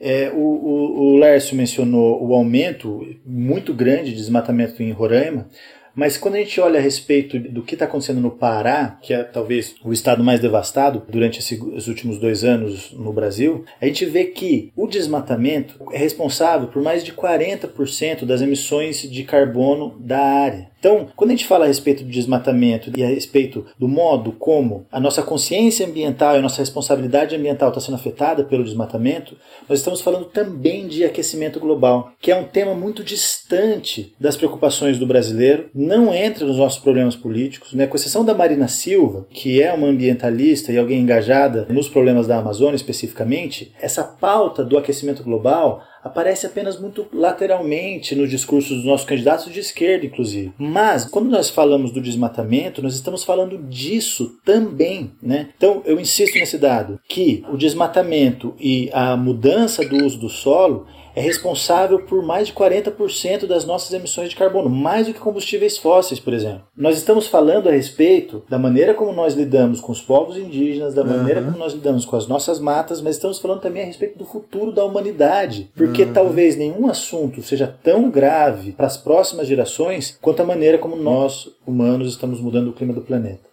É, 0.00 0.30
o, 0.30 0.36
o, 0.36 1.14
o 1.14 1.18
Lércio 1.18 1.56
mencionou 1.56 2.24
o 2.26 2.34
aumento 2.34 3.06
muito 3.24 3.72
grande 3.74 4.10
de 4.10 4.16
desmatamento 4.16 4.82
em 4.82 4.90
Roraima, 4.90 5.48
mas 5.94 6.16
quando 6.16 6.36
a 6.36 6.38
gente 6.38 6.60
olha 6.60 6.78
a 6.78 6.82
respeito 6.82 7.38
do 7.38 7.62
que 7.62 7.74
está 7.74 7.84
acontecendo 7.84 8.20
no 8.20 8.30
Pará, 8.30 8.98
que 9.02 9.12
é 9.12 9.22
talvez 9.22 9.74
o 9.84 9.92
estado 9.92 10.24
mais 10.24 10.40
devastado 10.40 11.02
durante 11.08 11.38
esses 11.38 11.86
últimos 11.86 12.18
dois 12.18 12.44
anos 12.44 12.92
no 12.92 13.12
Brasil, 13.12 13.64
a 13.80 13.86
gente 13.86 14.04
vê 14.06 14.24
que 14.24 14.72
o 14.76 14.86
desmatamento 14.86 15.74
é 15.92 15.98
responsável 15.98 16.68
por 16.68 16.82
mais 16.82 17.04
de 17.04 17.12
40% 17.12 18.24
das 18.24 18.40
emissões 18.40 19.02
de 19.02 19.24
carbono 19.24 19.96
da 19.98 20.20
área. 20.20 20.71
Então, 20.82 21.06
quando 21.14 21.30
a 21.30 21.34
gente 21.34 21.46
fala 21.46 21.64
a 21.64 21.68
respeito 21.68 22.02
do 22.02 22.10
desmatamento 22.10 22.90
e 22.98 23.04
a 23.04 23.06
respeito 23.06 23.64
do 23.78 23.86
modo 23.86 24.32
como 24.32 24.84
a 24.90 24.98
nossa 24.98 25.22
consciência 25.22 25.86
ambiental 25.86 26.34
e 26.34 26.38
a 26.38 26.42
nossa 26.42 26.58
responsabilidade 26.58 27.36
ambiental 27.36 27.68
está 27.68 27.80
sendo 27.80 27.94
afetada 27.94 28.42
pelo 28.42 28.64
desmatamento, 28.64 29.36
nós 29.68 29.78
estamos 29.78 30.00
falando 30.00 30.24
também 30.24 30.88
de 30.88 31.04
aquecimento 31.04 31.60
global, 31.60 32.10
que 32.20 32.32
é 32.32 32.36
um 32.36 32.42
tema 32.42 32.74
muito 32.74 33.04
distante 33.04 34.12
das 34.18 34.36
preocupações 34.36 34.98
do 34.98 35.06
brasileiro, 35.06 35.70
não 35.72 36.12
entra 36.12 36.44
nos 36.44 36.56
nossos 36.56 36.82
problemas 36.82 37.14
políticos, 37.14 37.74
né? 37.74 37.86
com 37.86 37.94
exceção 37.94 38.24
da 38.24 38.34
Marina 38.34 38.66
Silva, 38.66 39.28
que 39.30 39.62
é 39.62 39.72
uma 39.72 39.86
ambientalista 39.86 40.72
e 40.72 40.78
alguém 40.78 41.02
engajada 41.02 41.64
nos 41.70 41.88
problemas 41.88 42.26
da 42.26 42.38
Amazônia 42.38 42.74
especificamente, 42.74 43.72
essa 43.80 44.02
pauta 44.02 44.64
do 44.64 44.76
aquecimento 44.76 45.22
global 45.22 45.80
aparece 46.02 46.46
apenas 46.46 46.78
muito 46.78 47.06
lateralmente 47.12 48.14
nos 48.14 48.28
discursos 48.28 48.78
dos 48.78 48.84
nossos 48.84 49.06
candidatos 49.06 49.52
de 49.52 49.60
esquerda, 49.60 50.06
inclusive. 50.06 50.52
Mas, 50.58 51.04
quando 51.04 51.30
nós 51.30 51.48
falamos 51.48 51.92
do 51.92 52.00
desmatamento, 52.00 52.82
nós 52.82 52.94
estamos 52.94 53.24
falando 53.24 53.58
disso 53.58 54.38
também. 54.44 55.12
Né? 55.22 55.50
Então, 55.56 55.82
eu 55.84 56.00
insisto 56.00 56.38
nesse 56.38 56.58
dado, 56.58 57.00
que 57.08 57.44
o 57.48 57.56
desmatamento 57.56 58.54
e 58.58 58.90
a 58.92 59.16
mudança 59.16 59.86
do 59.86 60.04
uso 60.04 60.18
do 60.18 60.28
solo 60.28 60.86
é 61.14 61.20
responsável 61.20 62.00
por 62.00 62.22
mais 62.22 62.48
de 62.48 62.54
40% 62.54 63.46
das 63.46 63.64
nossas 63.64 63.92
emissões 63.92 64.30
de 64.30 64.36
carbono, 64.36 64.68
mais 64.68 65.06
do 65.06 65.14
que 65.14 65.20
combustíveis 65.20 65.78
fósseis, 65.78 66.20
por 66.20 66.32
exemplo. 66.32 66.62
Nós 66.76 66.96
estamos 66.96 67.26
falando 67.26 67.68
a 67.68 67.72
respeito 67.72 68.42
da 68.48 68.58
maneira 68.58 68.94
como 68.94 69.12
nós 69.12 69.34
lidamos 69.34 69.80
com 69.80 69.92
os 69.92 70.00
povos 70.00 70.36
indígenas, 70.36 70.94
da 70.94 71.04
maneira 71.04 71.40
uhum. 71.40 71.46
como 71.46 71.58
nós 71.58 71.72
lidamos 71.72 72.04
com 72.04 72.16
as 72.16 72.26
nossas 72.26 72.58
matas, 72.58 73.00
mas 73.00 73.16
estamos 73.16 73.38
falando 73.38 73.60
também 73.60 73.82
a 73.82 73.86
respeito 73.86 74.18
do 74.18 74.24
futuro 74.24 74.72
da 74.72 74.84
humanidade, 74.84 75.70
porque 75.76 76.04
uhum. 76.04 76.12
talvez 76.12 76.56
nenhum 76.56 76.88
assunto 76.88 77.42
seja 77.42 77.66
tão 77.82 78.10
grave 78.10 78.72
para 78.72 78.86
as 78.86 78.96
próximas 78.96 79.46
gerações 79.46 80.18
quanto 80.20 80.42
a 80.42 80.46
maneira 80.46 80.78
como 80.78 80.96
nós, 80.96 81.48
humanos, 81.66 82.08
estamos 82.08 82.40
mudando 82.40 82.68
o 82.68 82.72
clima 82.72 82.92
do 82.92 83.02
planeta. 83.02 83.51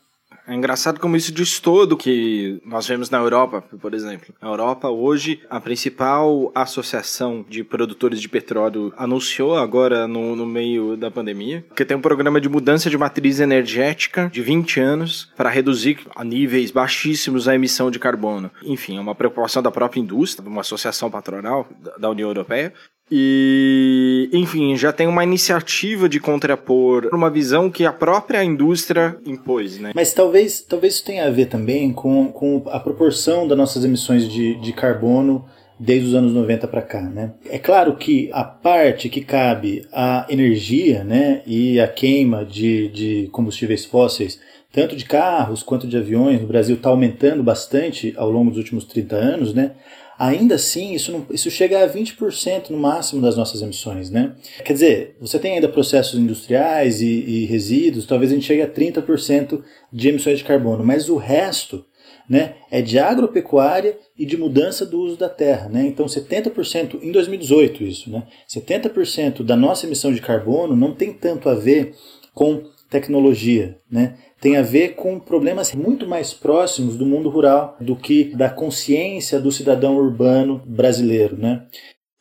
É 0.49 0.55
engraçado 0.55 0.99
como 0.99 1.15
isso 1.15 1.31
diz 1.31 1.59
todo 1.59 1.95
que 1.95 2.59
nós 2.65 2.87
vemos 2.87 3.11
na 3.11 3.19
Europa, 3.19 3.63
por 3.79 3.93
exemplo. 3.93 4.33
Na 4.41 4.49
Europa, 4.49 4.89
hoje, 4.89 5.39
a 5.47 5.61
principal 5.61 6.51
associação 6.55 7.45
de 7.47 7.63
produtores 7.63 8.19
de 8.19 8.27
petróleo 8.27 8.91
anunciou 8.97 9.55
agora 9.55 10.07
no, 10.07 10.35
no 10.35 10.47
meio 10.47 10.97
da 10.97 11.11
pandemia 11.11 11.63
que 11.75 11.85
tem 11.85 11.95
um 11.95 12.01
programa 12.01 12.41
de 12.41 12.49
mudança 12.49 12.89
de 12.89 12.97
matriz 12.97 13.39
energética 13.39 14.27
de 14.33 14.41
20 14.41 14.79
anos 14.79 15.31
para 15.37 15.51
reduzir 15.51 15.99
a 16.15 16.23
níveis 16.23 16.71
baixíssimos 16.71 17.47
a 17.47 17.53
emissão 17.53 17.91
de 17.91 17.99
carbono. 17.99 18.49
Enfim, 18.63 18.97
é 18.97 19.01
uma 19.01 19.13
preocupação 19.13 19.61
da 19.61 19.69
própria 19.69 19.99
indústria, 19.99 20.49
uma 20.49 20.61
associação 20.61 21.11
patronal 21.11 21.67
da 21.99 22.09
União 22.09 22.27
Europeia, 22.27 22.73
e, 23.11 24.29
enfim, 24.31 24.75
já 24.75 24.91
tem 24.91 25.07
uma 25.07 25.23
iniciativa 25.23 26.07
de 26.07 26.19
contrapor 26.19 27.09
uma 27.11 27.29
visão 27.29 27.69
que 27.69 27.85
a 27.85 27.91
própria 27.91 28.43
indústria 28.43 29.17
impôs, 29.25 29.79
né? 29.79 29.91
Mas 29.95 30.13
talvez, 30.13 30.61
talvez 30.61 30.95
isso 30.95 31.05
tenha 31.05 31.25
a 31.25 31.29
ver 31.29 31.47
também 31.47 31.91
com, 31.91 32.31
com 32.31 32.63
a 32.67 32.79
proporção 32.79 33.47
das 33.47 33.57
nossas 33.57 33.83
emissões 33.83 34.27
de, 34.27 34.55
de 34.55 34.73
carbono 34.73 35.45
desde 35.79 36.09
os 36.09 36.13
anos 36.13 36.33
90 36.33 36.67
para 36.67 36.81
cá, 36.81 37.01
né? 37.01 37.31
É 37.49 37.57
claro 37.57 37.95
que 37.95 38.29
a 38.33 38.43
parte 38.43 39.07
que 39.07 39.21
cabe 39.21 39.87
à 39.93 40.25
energia, 40.29 41.03
né, 41.03 41.41
e 41.47 41.79
a 41.79 41.87
queima 41.87 42.43
de, 42.43 42.89
de 42.89 43.29
combustíveis 43.31 43.85
fósseis, 43.85 44.39
tanto 44.71 44.95
de 44.95 45.05
carros 45.05 45.63
quanto 45.63 45.87
de 45.87 45.97
aviões 45.97 46.41
no 46.41 46.47
Brasil, 46.47 46.75
está 46.75 46.89
aumentando 46.89 47.41
bastante 47.41 48.13
ao 48.17 48.29
longo 48.29 48.49
dos 48.49 48.57
últimos 48.59 48.83
30 48.83 49.15
anos, 49.15 49.53
né? 49.53 49.71
Ainda 50.19 50.55
assim 50.55 50.93
isso, 50.93 51.13
não, 51.13 51.25
isso 51.31 51.49
chega 51.49 51.81
a 51.81 51.89
20% 51.89 52.71
no 52.71 52.77
máximo 52.77 53.21
das 53.21 53.37
nossas 53.37 53.61
emissões. 53.61 54.11
Né? 54.11 54.35
Quer 54.65 54.73
dizer, 54.73 55.15
você 55.21 55.39
tem 55.39 55.53
ainda 55.53 55.69
processos 55.69 56.19
industriais 56.19 57.01
e, 57.01 57.07
e 57.07 57.45
resíduos, 57.45 58.05
talvez 58.05 58.31
a 58.31 58.35
gente 58.35 58.45
chegue 58.45 58.61
a 58.61 58.67
30% 58.67 59.63
de 59.93 60.09
emissões 60.09 60.39
de 60.39 60.43
carbono, 60.43 60.83
mas 60.83 61.07
o 61.07 61.15
resto 61.15 61.85
né, 62.29 62.55
é 62.69 62.81
de 62.81 62.99
agropecuária 62.99 63.97
e 64.17 64.25
de 64.25 64.37
mudança 64.37 64.85
do 64.85 64.99
uso 64.99 65.17
da 65.17 65.29
terra. 65.29 65.69
Né? 65.69 65.87
Então, 65.87 66.05
70%, 66.05 67.01
em 67.01 67.11
2018 67.11 67.83
isso, 67.83 68.11
né? 68.11 68.23
70% 68.47 69.41
da 69.41 69.55
nossa 69.55 69.87
emissão 69.87 70.13
de 70.13 70.21
carbono 70.21 70.75
não 70.75 70.93
tem 70.93 71.11
tanto 71.11 71.49
a 71.49 71.55
ver 71.55 71.95
com 72.33 72.63
tecnologia, 72.89 73.77
né? 73.89 74.15
tem 74.41 74.57
a 74.57 74.61
ver 74.61 74.95
com 74.95 75.19
problemas 75.19 75.73
muito 75.73 76.07
mais 76.07 76.33
próximos 76.33 76.97
do 76.97 77.05
mundo 77.05 77.29
rural 77.29 77.77
do 77.79 77.95
que 77.95 78.35
da 78.35 78.49
consciência 78.49 79.39
do 79.39 79.51
cidadão 79.51 79.97
urbano 79.97 80.61
brasileiro, 80.65 81.37
né? 81.37 81.65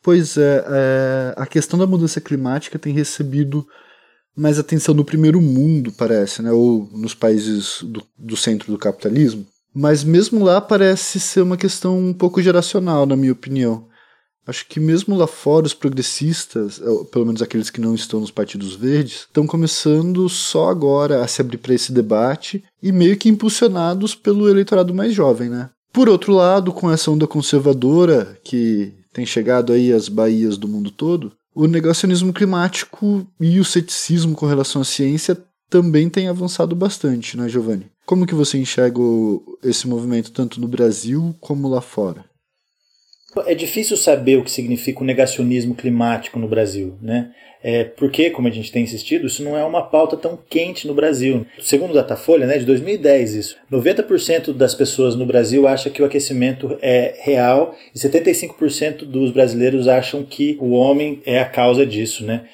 Pois 0.01 0.37
é, 0.37 0.65
é, 0.67 1.33
a 1.37 1.45
questão 1.45 1.77
da 1.77 1.87
mudança 1.87 2.21
climática 2.21 2.79
tem 2.79 2.93
recebido 2.93 3.65
mais 4.35 4.57
atenção 4.57 4.93
no 4.93 5.03
primeiro 5.03 5.41
mundo, 5.41 5.91
parece, 5.91 6.41
né? 6.41 6.51
ou 6.51 6.89
nos 6.93 7.13
países 7.13 7.79
do, 7.83 8.03
do 8.17 8.37
centro 8.37 8.71
do 8.71 8.77
capitalismo. 8.77 9.45
Mas 9.73 10.03
mesmo 10.03 10.43
lá 10.43 10.61
parece 10.61 11.19
ser 11.19 11.41
uma 11.41 11.57
questão 11.57 11.97
um 11.97 12.13
pouco 12.13 12.41
geracional, 12.41 13.05
na 13.05 13.15
minha 13.15 13.33
opinião. 13.33 13.87
Acho 14.49 14.65
que 14.67 14.79
mesmo 14.79 15.15
lá 15.15 15.27
fora, 15.27 15.67
os 15.67 15.75
progressistas, 15.75 16.81
pelo 17.11 17.27
menos 17.27 17.39
aqueles 17.39 17.69
que 17.69 17.79
não 17.79 17.93
estão 17.93 18.19
nos 18.19 18.31
partidos 18.31 18.73
verdes, 18.73 19.27
estão 19.27 19.45
começando 19.45 20.27
só 20.27 20.69
agora 20.69 21.23
a 21.23 21.27
se 21.27 21.39
abrir 21.39 21.59
para 21.59 21.75
esse 21.75 21.91
debate 21.91 22.63
e 22.81 22.91
meio 22.91 23.15
que 23.15 23.29
impulsionados 23.29 24.15
pelo 24.15 24.49
eleitorado 24.49 24.91
mais 24.91 25.13
jovem, 25.13 25.49
né? 25.49 25.69
Por 25.93 26.09
outro 26.09 26.33
lado, 26.33 26.73
com 26.73 26.89
essa 26.89 27.11
onda 27.11 27.27
conservadora 27.27 28.39
que 28.43 28.91
tem 29.13 29.23
chegado 29.23 29.71
aí 29.71 29.93
às 29.93 30.09
baías 30.09 30.57
do 30.57 30.67
mundo 30.67 30.89
todo, 30.89 31.31
o 31.53 31.67
negacionismo 31.67 32.33
climático 32.33 33.27
e 33.39 33.59
o 33.59 33.65
ceticismo 33.65 34.35
com 34.35 34.47
relação 34.47 34.81
à 34.81 34.85
ciência 34.85 35.37
também 35.69 36.09
têm 36.09 36.27
avançado 36.27 36.75
bastante, 36.75 37.37
né, 37.37 37.47
Giovanni? 37.47 37.85
Como 38.03 38.25
que 38.25 38.33
você 38.33 38.57
enxerga 38.57 38.99
esse 39.63 39.87
movimento 39.87 40.31
tanto 40.31 40.59
no 40.59 40.67
Brasil 40.67 41.35
como 41.39 41.69
lá 41.69 41.81
fora? 41.81 42.25
É 43.45 43.53
difícil 43.53 43.95
saber 43.95 44.37
o 44.37 44.43
que 44.43 44.51
significa 44.51 45.01
o 45.01 45.05
negacionismo 45.05 45.75
climático 45.75 46.39
no 46.39 46.47
Brasil, 46.47 46.97
né? 47.01 47.31
É 47.61 47.83
porque, 47.83 48.29
como 48.29 48.47
a 48.47 48.51
gente 48.51 48.71
tem 48.71 48.83
insistido, 48.83 49.27
isso 49.27 49.43
não 49.43 49.57
é 49.57 49.63
uma 49.65 49.81
pauta 49.81 50.15
tão 50.15 50.39
quente 50.49 50.87
no 50.87 50.93
Brasil. 50.93 51.45
Segundo 51.59 51.91
o 51.91 51.93
Datafolha, 51.93 52.47
né, 52.47 52.57
de 52.57 52.65
2010 52.65 53.35
isso, 53.35 53.57
90% 53.69 54.53
das 54.53 54.73
pessoas 54.73 55.13
no 55.15 55.25
Brasil 55.25 55.67
acham 55.67 55.91
que 55.91 56.01
o 56.01 56.05
aquecimento 56.05 56.77
é 56.81 57.15
real 57.19 57.75
e 57.93 57.99
75% 57.99 59.03
dos 59.05 59.31
brasileiros 59.31 59.89
acham 59.89 60.23
que 60.23 60.57
o 60.61 60.71
homem 60.71 61.21
é 61.25 61.39
a 61.39 61.45
causa 61.45 61.85
disso, 61.85 62.25
né? 62.25 62.45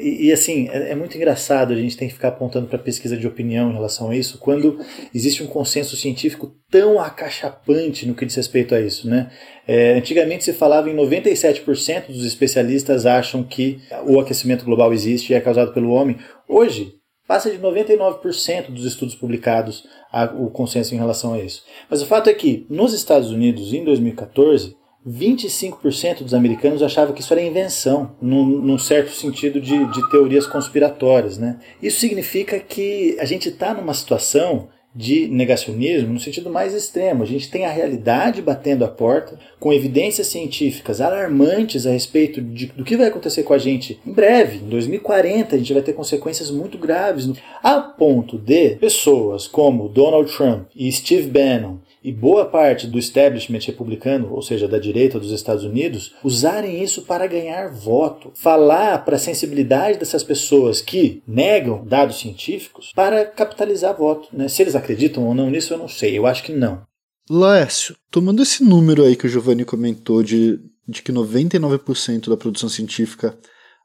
E, 0.00 0.26
e, 0.26 0.32
assim, 0.32 0.68
é, 0.72 0.90
é, 0.90 0.94
muito 0.96 1.16
engraçado 1.16 1.72
a 1.72 1.76
gente 1.76 1.96
tem 1.96 2.08
que 2.08 2.14
ficar 2.14 2.28
apontando 2.28 2.66
para 2.66 2.78
pesquisa 2.78 3.16
de 3.16 3.28
opinião 3.28 3.70
em 3.70 3.74
relação 3.74 4.10
a 4.10 4.16
isso, 4.16 4.38
quando 4.38 4.80
existe 5.14 5.40
um 5.40 5.46
consenso 5.46 5.96
científico 5.96 6.52
tão 6.68 6.98
acachapante 6.98 8.04
no 8.06 8.14
que 8.14 8.26
diz 8.26 8.34
respeito 8.34 8.74
a 8.74 8.80
isso. 8.80 9.08
Né? 9.08 9.30
É, 9.68 9.92
antigamente 9.92 10.42
se 10.42 10.52
falava 10.52 10.90
em 10.90 10.96
97% 10.96 12.08
dos 12.08 12.24
especialistas 12.24 13.06
acham 13.06 13.44
que 13.44 13.80
o 14.04 14.18
aquecimento 14.18 14.31
global 14.64 14.92
existe 14.92 15.32
e 15.32 15.34
é 15.34 15.40
causado 15.40 15.72
pelo 15.72 15.90
homem. 15.90 16.16
Hoje, 16.48 16.94
passa 17.26 17.50
de 17.50 17.58
99% 17.58 18.70
dos 18.70 18.84
estudos 18.84 19.14
publicados 19.14 19.84
a, 20.12 20.24
o 20.24 20.50
consenso 20.50 20.94
em 20.94 20.98
relação 20.98 21.34
a 21.34 21.40
isso. 21.40 21.64
Mas 21.88 22.02
o 22.02 22.06
fato 22.06 22.28
é 22.28 22.34
que, 22.34 22.66
nos 22.68 22.92
Estados 22.92 23.30
Unidos, 23.30 23.72
em 23.72 23.84
2014, 23.84 24.76
25% 25.06 26.22
dos 26.22 26.34
americanos 26.34 26.82
achavam 26.82 27.14
que 27.14 27.20
isso 27.20 27.32
era 27.32 27.42
invenção, 27.42 28.14
num, 28.20 28.44
num 28.44 28.78
certo 28.78 29.10
sentido 29.10 29.60
de, 29.60 29.84
de, 29.92 30.10
teorias 30.10 30.46
conspiratórias. 30.46 31.38
Né? 31.38 31.58
Isso 31.82 32.00
significa 32.00 32.58
que 32.60 33.16
a 33.18 33.24
gente 33.24 33.48
está 33.48 33.74
numa 33.74 33.94
situação 33.94 34.68
de 34.94 35.26
negacionismo 35.26 36.12
no 36.12 36.20
sentido 36.20 36.50
mais 36.50 36.74
extremo. 36.74 37.22
A 37.22 37.26
gente 37.26 37.50
tem 37.50 37.64
a 37.64 37.70
realidade 37.70 38.42
batendo 38.42 38.84
a 38.84 38.88
porta, 38.88 39.38
com 39.58 39.72
evidências 39.72 40.26
científicas 40.26 41.00
alarmantes 41.00 41.86
a 41.86 41.90
respeito 41.90 42.40
de, 42.40 42.66
do 42.66 42.84
que 42.84 42.96
vai 42.96 43.06
acontecer 43.06 43.42
com 43.42 43.54
a 43.54 43.58
gente 43.58 44.00
em 44.06 44.12
breve, 44.12 44.58
em 44.58 44.68
2040, 44.68 45.54
a 45.54 45.58
gente 45.58 45.72
vai 45.72 45.82
ter 45.82 45.92
consequências 45.92 46.50
muito 46.50 46.76
graves, 46.76 47.30
a 47.62 47.80
ponto 47.80 48.36
de 48.36 48.76
pessoas 48.76 49.46
como 49.46 49.88
Donald 49.88 50.30
Trump 50.30 50.66
e 50.74 50.90
Steve 50.92 51.28
Bannon 51.28 51.76
e 52.04 52.12
boa 52.12 52.44
parte 52.46 52.86
do 52.86 52.98
establishment 52.98 53.60
republicano, 53.66 54.32
ou 54.32 54.42
seja, 54.42 54.66
da 54.66 54.78
direita 54.78 55.20
dos 55.20 55.30
Estados 55.30 55.64
Unidos, 55.64 56.14
usarem 56.24 56.82
isso 56.82 57.02
para 57.02 57.26
ganhar 57.26 57.70
voto. 57.72 58.32
Falar 58.34 59.04
para 59.04 59.16
a 59.16 59.18
sensibilidade 59.18 59.98
dessas 59.98 60.24
pessoas 60.24 60.80
que 60.80 61.22
negam 61.26 61.84
dados 61.84 62.18
científicos 62.18 62.92
para 62.94 63.24
capitalizar 63.24 63.96
voto. 63.96 64.28
Né? 64.32 64.48
Se 64.48 64.62
eles 64.62 64.74
acreditam 64.74 65.26
ou 65.26 65.34
não 65.34 65.50
nisso, 65.50 65.72
eu 65.72 65.78
não 65.78 65.88
sei. 65.88 66.18
Eu 66.18 66.26
acho 66.26 66.42
que 66.42 66.52
não. 66.52 66.82
Laércio, 67.30 67.96
tomando 68.10 68.42
esse 68.42 68.64
número 68.64 69.04
aí 69.04 69.14
que 69.14 69.26
o 69.26 69.30
Giovanni 69.30 69.64
comentou 69.64 70.22
de, 70.22 70.58
de 70.88 71.02
que 71.02 71.12
99% 71.12 72.28
da 72.28 72.36
produção 72.36 72.68
científica 72.68 73.38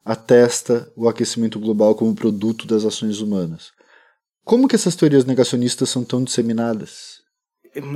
atesta 0.04 0.90
o 0.96 1.08
aquecimento 1.08 1.58
global 1.60 1.94
como 1.94 2.14
produto 2.14 2.66
das 2.66 2.84
ações 2.84 3.20
humanas. 3.20 3.70
Como 4.44 4.66
que 4.66 4.74
essas 4.74 4.96
teorias 4.96 5.24
negacionistas 5.24 5.90
são 5.90 6.02
tão 6.02 6.24
disseminadas? 6.24 7.18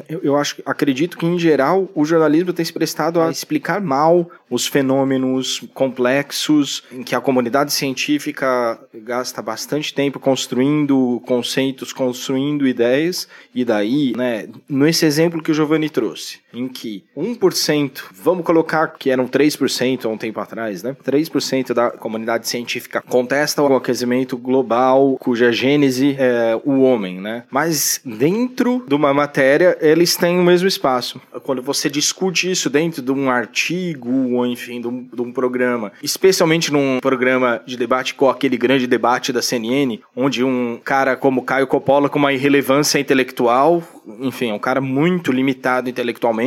Eu, 0.09 0.37
acho, 0.37 0.63
acredito 0.65 1.17
que 1.17 1.27
em 1.27 1.39
geral 1.39 1.89
o 1.95 2.05
jornalismo 2.05 2.53
tem 2.53 2.65
se 2.65 2.73
prestado 2.73 3.21
a 3.21 3.31
explicar 3.31 3.81
mal 3.81 4.31
os 4.51 4.67
fenômenos 4.67 5.63
complexos 5.73 6.83
em 6.93 7.03
que 7.03 7.15
a 7.15 7.21
comunidade 7.21 7.73
científica 7.73 8.79
gasta 8.95 9.41
bastante 9.41 9.95
tempo 9.95 10.21
construindo 10.21 11.23
conceitos, 11.27 11.93
construindo 11.93 12.67
ideias 12.67 13.29
e 13.55 13.65
daí, 13.65 14.13
né, 14.17 14.49
nesse 14.69 15.07
exemplo 15.07 15.43
que 15.43 15.51
o 15.51 15.55
Giovanni 15.55 15.89
trouxe, 15.89 16.41
em 16.53 16.69
que 16.69 17.05
1%, 17.17 18.03
vamos 18.13 18.45
colocar 18.45 18.89
que 18.99 19.11
eram 19.11 19.27
3% 19.27 20.05
há 20.05 20.09
um 20.09 20.19
tempo 20.19 20.41
atrás, 20.41 20.83
né? 20.83 20.97
3% 21.05 21.73
da 21.73 21.91
comunidade 21.91 22.49
científica 22.49 23.03
contesta 23.03 23.63
o 23.63 23.77
aquecimento 23.77 24.37
global, 24.37 25.17
cuja 25.19 25.53
gênese 25.53 26.17
é 26.19 26.59
o 26.65 26.81
homem, 26.83 27.21
né? 27.21 27.45
Mas 27.51 28.01
dentro 28.05 28.85
de 28.87 28.95
uma 28.95 29.13
matéria 29.15 29.77
eles 29.81 30.17
têm 30.17 30.39
o 30.39 30.45
mesmo 30.45 30.69
espaço. 30.69 31.21
Quando 31.43 31.63
você 31.63 31.89
discute 31.89 32.51
isso 32.51 32.69
dentro 32.69 33.03
de 33.03 33.13
um 33.13 33.31
artigo, 33.31 34.35
ou 34.35 34.47
enfim, 34.47 34.81
de 34.81 34.89
um, 34.89 35.05
de 35.13 35.23
um 35.23 35.33
programa, 35.33 35.93
especialmente 36.03 36.73
num 36.73 36.99
programa 37.01 37.61
de 37.67 37.77
debate 37.77 38.15
com 38.15 38.29
aquele 38.29 38.57
grande 38.57 38.87
debate 38.87 39.33
da 39.33 39.43
CNN, 39.43 40.01
onde 40.15 40.45
um 40.45 40.79
cara 40.85 41.17
como 41.17 41.43
Caio 41.43 41.67
Coppola, 41.67 42.09
com 42.09 42.19
uma 42.19 42.33
irrelevância 42.33 42.99
intelectual, 42.99 43.83
enfim, 44.21 44.51
é 44.51 44.55
um 44.55 44.59
cara 44.59 44.81
muito 44.81 45.33
limitado 45.33 45.89
intelectualmente, 45.89 46.42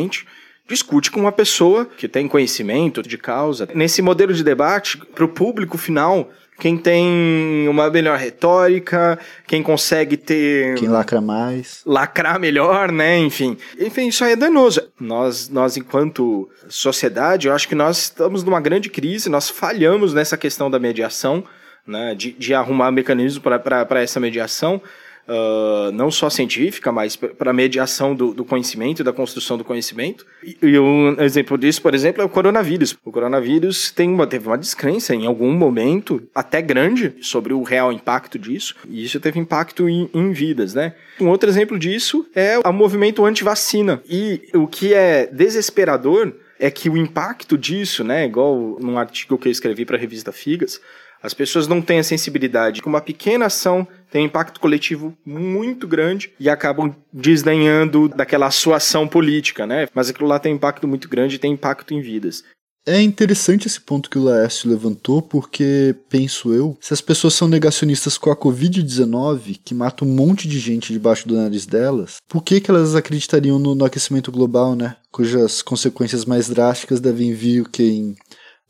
discute 0.67 1.11
com 1.11 1.19
uma 1.19 1.31
pessoa 1.31 1.85
que 1.85 2.07
tem 2.07 2.27
conhecimento 2.27 3.01
de 3.01 3.17
causa. 3.17 3.67
Nesse 3.73 4.01
modelo 4.01 4.33
de 4.33 4.43
debate, 4.43 4.97
para 4.97 5.23
o 5.23 5.27
público 5.27 5.77
final, 5.77 6.31
quem 6.59 6.77
tem 6.77 7.67
uma 7.67 7.89
melhor 7.89 8.17
retórica, 8.17 9.19
quem 9.45 9.61
consegue 9.61 10.17
ter. 10.17 10.75
Quem 10.75 10.87
lacra 10.87 11.21
mais. 11.21 11.81
Lacrar 11.85 12.39
melhor, 12.39 12.91
né? 12.91 13.17
Enfim. 13.19 13.57
Enfim, 13.77 14.07
isso 14.07 14.23
aí 14.23 14.33
é 14.33 14.35
danoso. 14.35 14.81
Nós, 14.99 15.49
nós, 15.49 15.77
enquanto 15.77 16.49
sociedade, 16.67 17.47
eu 17.47 17.53
acho 17.53 17.67
que 17.67 17.75
nós 17.75 17.97
estamos 17.97 18.43
numa 18.43 18.61
grande 18.61 18.89
crise, 18.89 19.29
nós 19.29 19.49
falhamos 19.49 20.13
nessa 20.13 20.37
questão 20.37 20.71
da 20.71 20.79
mediação, 20.79 21.43
né? 21.85 22.15
De, 22.15 22.31
de 22.31 22.53
arrumar 22.53 22.91
mecanismos 22.91 23.43
para 23.43 24.01
essa 24.01 24.19
mediação 24.19 24.81
uh, 25.27 25.91
não 25.91 26.09
só 26.09 26.29
científica, 26.29 26.91
mas 26.91 27.15
para 27.15 27.53
mediação 27.53 28.15
do, 28.15 28.33
do, 28.33 28.45
conhecimento, 28.45 29.03
da 29.03 29.13
construção 29.13 29.57
do 29.57 29.63
conhecimento. 29.63 30.25
E, 30.43 30.57
e, 30.61 30.79
um 30.79 31.19
exemplo 31.19 31.57
disso, 31.57 31.81
por 31.81 31.93
exemplo, 31.93 32.21
é 32.21 32.25
o 32.25 32.29
coronavírus. 32.29 32.97
O 33.03 33.11
coronavírus 33.11 33.91
tem 33.91 34.09
uma, 34.09 34.27
teve 34.27 34.47
uma 34.47 34.57
descrença 34.57 35.13
em 35.15 35.25
algum 35.25 35.51
momento, 35.51 36.21
até 36.33 36.61
grande, 36.61 37.15
sobre 37.21 37.53
o 37.53 37.63
real 37.63 37.91
impacto 37.91 38.37
disso, 38.37 38.75
e 38.89 39.03
isso 39.03 39.19
teve 39.19 39.39
impacto 39.39 39.89
em, 39.89 40.09
em 40.13 40.31
vidas, 40.31 40.73
né? 40.73 40.93
Um 41.19 41.29
outro 41.29 41.49
exemplo 41.49 41.77
disso 41.79 42.25
é 42.35 42.59
o 42.59 42.73
movimento 42.73 43.25
anti-vacina. 43.25 44.01
E 44.09 44.41
o 44.53 44.67
que 44.67 44.93
é 44.93 45.27
desesperador 45.27 46.33
é 46.59 46.69
que 46.71 46.89
o 46.89 46.97
impacto 46.97 47.57
disso, 47.57 48.03
né, 48.03 48.25
igual 48.25 48.77
num 48.79 48.97
artigo 48.97 49.37
que 49.37 49.47
eu 49.47 49.51
escrevi 49.51 49.85
para 49.85 49.97
a 49.97 49.99
revista 49.99 50.31
Figas, 50.31 50.79
as 51.21 51.33
pessoas 51.33 51.67
não 51.67 51.81
têm 51.81 51.99
a 51.99 52.03
sensibilidade 52.03 52.81
que 52.81 52.87
uma 52.87 53.01
pequena 53.01 53.47
ação 53.47 53.87
tem 54.15 54.21
um 54.21 54.27
impacto 54.27 54.61
coletivo 54.61 55.13
muito 55.25 55.85
grande 55.85 56.31
e 56.39 56.49
acabam 56.49 56.95
desdenhando 57.11 58.07
daquela 58.07 58.49
sua 58.49 58.77
ação 58.77 59.05
política, 59.05 59.67
né? 59.67 59.89
Mas 59.93 60.09
aquilo 60.09 60.25
lá 60.25 60.39
tem 60.39 60.55
impacto 60.55 60.87
muito 60.87 61.09
grande 61.09 61.35
e 61.35 61.37
tem 61.37 61.51
impacto 61.51 61.93
em 61.93 61.99
vidas. 61.99 62.41
É 62.87 63.01
interessante 63.01 63.67
esse 63.67 63.81
ponto 63.81 64.09
que 64.09 64.17
o 64.17 64.23
Laércio 64.23 64.69
levantou, 64.69 65.21
porque, 65.21 65.93
penso 66.07 66.53
eu, 66.53 66.77
se 66.79 66.93
as 66.93 67.01
pessoas 67.01 67.33
são 67.33 67.49
negacionistas 67.49 68.17
com 68.17 68.31
a 68.31 68.37
Covid-19, 68.37 69.59
que 69.65 69.75
mata 69.75 70.05
um 70.05 70.15
monte 70.15 70.47
de 70.47 70.59
gente 70.59 70.93
debaixo 70.93 71.27
do 71.27 71.35
nariz 71.35 71.65
delas, 71.65 72.15
por 72.29 72.41
que, 72.41 72.61
que 72.61 72.71
elas 72.71 72.95
acreditariam 72.95 73.59
no, 73.59 73.75
no 73.75 73.83
aquecimento 73.83 74.31
global, 74.31 74.77
né? 74.77 74.95
Cujas 75.11 75.61
consequências 75.61 76.23
mais 76.23 76.47
drásticas 76.47 77.01
devem 77.01 77.33
vir 77.33 77.63
o 77.63 77.69
que, 77.69 77.83
em 77.83 78.15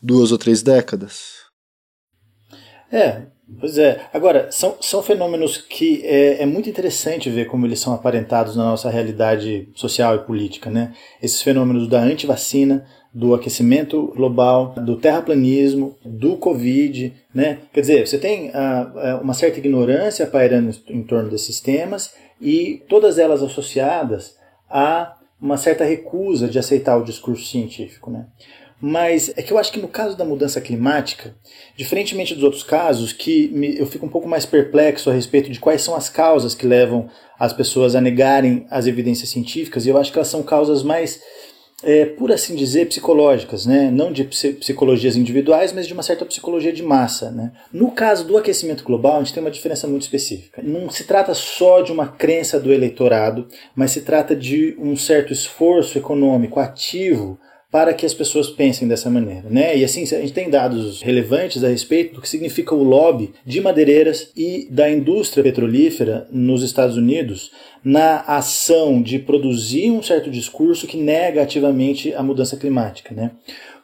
duas 0.01 0.31
ou 0.31 0.39
três 0.39 0.63
décadas? 0.63 1.35
É, 2.91 3.27
pois 3.59 3.77
é. 3.77 4.01
Agora, 4.13 4.51
são, 4.51 4.75
são 4.81 5.01
fenômenos 5.03 5.57
que 5.57 6.01
é, 6.05 6.41
é 6.41 6.45
muito 6.45 6.69
interessante 6.69 7.29
ver 7.29 7.45
como 7.45 7.65
eles 7.65 7.79
são 7.79 7.93
aparentados 7.93 8.55
na 8.55 8.63
nossa 8.63 8.89
realidade 8.89 9.69
social 9.75 10.15
e 10.15 10.19
política, 10.19 10.69
né? 10.69 10.93
Esses 11.21 11.41
fenômenos 11.41 11.87
da 11.87 11.99
antivacina, 11.99 12.85
do 13.13 13.33
aquecimento 13.33 14.11
global, 14.13 14.75
do 14.75 14.97
terraplanismo, 14.97 15.95
do 16.03 16.35
Covid, 16.35 17.13
né? 17.33 17.59
Quer 17.71 17.79
dizer, 17.81 18.07
você 18.07 18.17
tem 18.17 18.49
uh, 18.49 19.21
uma 19.21 19.33
certa 19.33 19.57
ignorância 19.57 20.27
pairando 20.27 20.75
em 20.89 21.01
torno 21.01 21.29
desses 21.29 21.61
temas 21.61 22.13
e 22.41 22.83
todas 22.89 23.17
elas 23.17 23.41
associadas 23.41 24.35
a 24.69 25.15
uma 25.41 25.57
certa 25.57 25.85
recusa 25.85 26.49
de 26.49 26.59
aceitar 26.59 26.97
o 26.97 27.03
discurso 27.03 27.45
científico, 27.45 28.11
né? 28.11 28.25
Mas 28.81 29.31
é 29.35 29.41
que 29.41 29.53
eu 29.53 29.57
acho 29.57 29.71
que 29.71 29.79
no 29.79 29.87
caso 29.87 30.17
da 30.17 30.25
mudança 30.25 30.59
climática, 30.59 31.33
diferentemente 31.77 32.35
dos 32.35 32.43
outros 32.43 32.63
casos, 32.63 33.13
que 33.13 33.47
me, 33.49 33.77
eu 33.77 33.85
fico 33.85 34.05
um 34.05 34.09
pouco 34.09 34.27
mais 34.27 34.45
perplexo 34.45 35.09
a 35.09 35.13
respeito 35.13 35.49
de 35.49 35.59
quais 35.59 35.81
são 35.81 35.95
as 35.95 36.09
causas 36.09 36.53
que 36.53 36.67
levam 36.67 37.09
as 37.39 37.53
pessoas 37.53 37.95
a 37.95 38.01
negarem 38.01 38.65
as 38.69 38.85
evidências 38.85 39.29
científicas, 39.29 39.85
e 39.85 39.89
eu 39.89 39.97
acho 39.97 40.11
que 40.11 40.17
elas 40.17 40.27
são 40.27 40.43
causas 40.43 40.83
mais, 40.83 41.21
é, 41.83 42.05
por 42.05 42.33
assim 42.33 42.53
dizer, 42.53 42.87
psicológicas, 42.87 43.65
né? 43.65 43.89
não 43.89 44.11
de 44.11 44.25
psicologias 44.25 45.15
individuais, 45.15 45.71
mas 45.71 45.87
de 45.87 45.93
uma 45.93 46.03
certa 46.03 46.25
psicologia 46.25 46.73
de 46.73 46.83
massa. 46.83 47.31
Né? 47.31 47.53
No 47.71 47.91
caso 47.91 48.25
do 48.25 48.37
aquecimento 48.37 48.83
global, 48.83 49.15
a 49.15 49.19
gente 49.19 49.33
tem 49.33 49.43
uma 49.43 49.51
diferença 49.51 49.87
muito 49.87 50.03
específica. 50.03 50.61
Não 50.61 50.89
se 50.89 51.05
trata 51.05 51.33
só 51.33 51.81
de 51.81 51.93
uma 51.93 52.07
crença 52.07 52.59
do 52.59 52.73
eleitorado, 52.73 53.47
mas 53.73 53.91
se 53.91 54.01
trata 54.01 54.35
de 54.35 54.75
um 54.77 54.97
certo 54.97 55.31
esforço 55.31 55.97
econômico 55.97 56.59
ativo 56.59 57.39
para 57.75 57.93
que 57.93 58.05
as 58.05 58.13
pessoas 58.13 58.49
pensem 58.49 58.87
dessa 58.87 59.09
maneira. 59.09 59.43
Né? 59.49 59.77
E 59.77 59.83
assim, 59.83 60.03
a 60.03 60.21
gente 60.21 60.31
tem 60.31 60.49
dados 60.49 61.01
relevantes 61.01 61.61
a 61.61 61.67
respeito 61.67 62.15
do 62.15 62.21
que 62.21 62.29
significa 62.29 62.73
o 62.73 62.81
lobby 62.81 63.33
de 63.45 63.59
madeireiras 63.59 64.31
e 64.33 64.65
da 64.71 64.89
indústria 64.89 65.43
petrolífera 65.43 66.25
nos 66.31 66.63
Estados 66.63 66.95
Unidos 66.95 67.51
na 67.83 68.21
ação 68.21 69.01
de 69.01 69.19
produzir 69.19 69.91
um 69.91 70.01
certo 70.01 70.31
discurso 70.31 70.87
que 70.87 70.95
nega 70.95 71.41
ativamente 71.41 72.13
a 72.13 72.23
mudança 72.23 72.55
climática. 72.55 73.13
Né? 73.13 73.31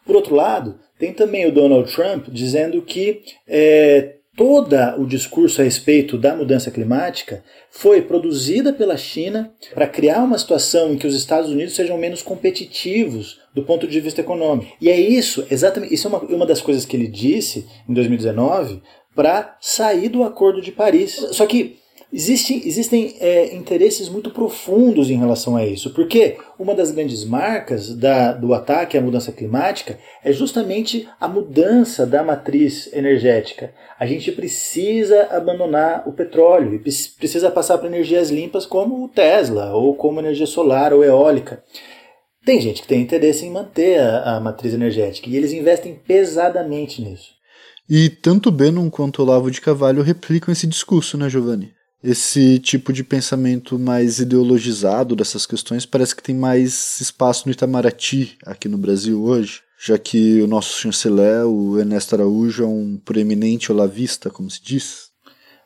Por 0.05 0.15
outro 0.15 0.35
lado, 0.35 0.79
tem 0.97 1.11
também 1.11 1.45
o 1.45 1.51
Donald 1.51 1.93
Trump 1.93 2.29
dizendo 2.29 2.81
que 2.81 3.23
é, 3.45 4.19
todo 4.41 4.75
o 4.97 5.05
discurso 5.05 5.61
a 5.61 5.63
respeito 5.63 6.17
da 6.17 6.35
mudança 6.35 6.71
climática 6.71 7.43
foi 7.69 8.01
produzida 8.01 8.73
pela 8.73 8.97
China 8.97 9.53
para 9.71 9.85
criar 9.85 10.23
uma 10.23 10.35
situação 10.35 10.91
em 10.91 10.97
que 10.97 11.05
os 11.05 11.15
Estados 11.15 11.51
Unidos 11.51 11.75
sejam 11.75 11.95
menos 11.95 12.23
competitivos 12.23 13.39
do 13.53 13.61
ponto 13.61 13.87
de 13.87 13.99
vista 13.99 14.21
econômico. 14.21 14.75
E 14.81 14.89
é 14.89 14.99
isso, 14.99 15.45
exatamente, 15.51 15.93
isso 15.93 16.07
é 16.07 16.09
uma, 16.09 16.19
uma 16.21 16.45
das 16.47 16.59
coisas 16.59 16.85
que 16.85 16.97
ele 16.97 17.07
disse 17.07 17.67
em 17.87 17.93
2019 17.93 18.81
para 19.15 19.57
sair 19.61 20.09
do 20.09 20.23
Acordo 20.23 20.59
de 20.59 20.71
Paris. 20.71 21.23
Só 21.33 21.45
que 21.45 21.77
Existe, 22.13 22.61
existem 22.67 23.15
é, 23.21 23.55
interesses 23.55 24.09
muito 24.09 24.31
profundos 24.31 25.09
em 25.09 25.17
relação 25.17 25.55
a 25.55 25.65
isso, 25.65 25.93
porque 25.93 26.37
uma 26.59 26.75
das 26.75 26.91
grandes 26.91 27.23
marcas 27.23 27.95
da, 27.95 28.33
do 28.33 28.53
ataque 28.53 28.97
à 28.97 29.01
mudança 29.01 29.31
climática 29.31 29.97
é 30.21 30.33
justamente 30.33 31.07
a 31.21 31.27
mudança 31.29 32.05
da 32.05 32.21
matriz 32.21 32.91
energética. 32.91 33.73
A 33.97 34.05
gente 34.05 34.29
precisa 34.33 35.29
abandonar 35.31 36.03
o 36.05 36.11
petróleo 36.11 36.73
e 36.73 36.79
precisa 36.79 37.49
passar 37.49 37.77
para 37.77 37.87
energias 37.87 38.29
limpas 38.29 38.65
como 38.65 39.05
o 39.05 39.07
Tesla, 39.07 39.73
ou 39.73 39.95
como 39.95 40.19
energia 40.19 40.45
solar 40.45 40.93
ou 40.93 41.05
eólica. 41.05 41.63
Tem 42.45 42.59
gente 42.59 42.81
que 42.81 42.89
tem 42.89 43.01
interesse 43.01 43.45
em 43.45 43.51
manter 43.51 44.01
a, 44.01 44.35
a 44.35 44.39
matriz 44.41 44.73
energética 44.73 45.29
e 45.29 45.37
eles 45.37 45.53
investem 45.53 45.95
pesadamente 46.05 47.01
nisso. 47.01 47.29
E 47.89 48.09
tanto 48.09 48.51
Bannon 48.51 48.89
quanto 48.89 49.21
Olavo 49.21 49.49
de 49.49 49.61
Carvalho 49.61 50.03
replicam 50.03 50.51
esse 50.51 50.67
discurso, 50.67 51.17
né, 51.17 51.29
Giovanni? 51.29 51.71
Esse 52.03 52.57
tipo 52.59 52.91
de 52.91 53.03
pensamento 53.03 53.77
mais 53.77 54.19
ideologizado 54.19 55.15
dessas 55.15 55.45
questões 55.45 55.85
parece 55.85 56.15
que 56.15 56.23
tem 56.23 56.35
mais 56.35 56.99
espaço 56.99 57.43
no 57.45 57.51
Itamaraty 57.51 58.37
aqui 58.45 58.67
no 58.67 58.77
Brasil 58.77 59.21
hoje, 59.23 59.61
já 59.79 59.97
que 59.97 60.41
o 60.41 60.47
nosso 60.47 60.79
chanceler, 60.79 61.45
o 61.45 61.79
Ernesto 61.79 62.15
Araújo, 62.15 62.63
é 62.63 62.67
um 62.67 62.97
proeminente 63.03 63.71
olavista, 63.71 64.29
como 64.29 64.49
se 64.49 64.61
diz. 64.63 65.11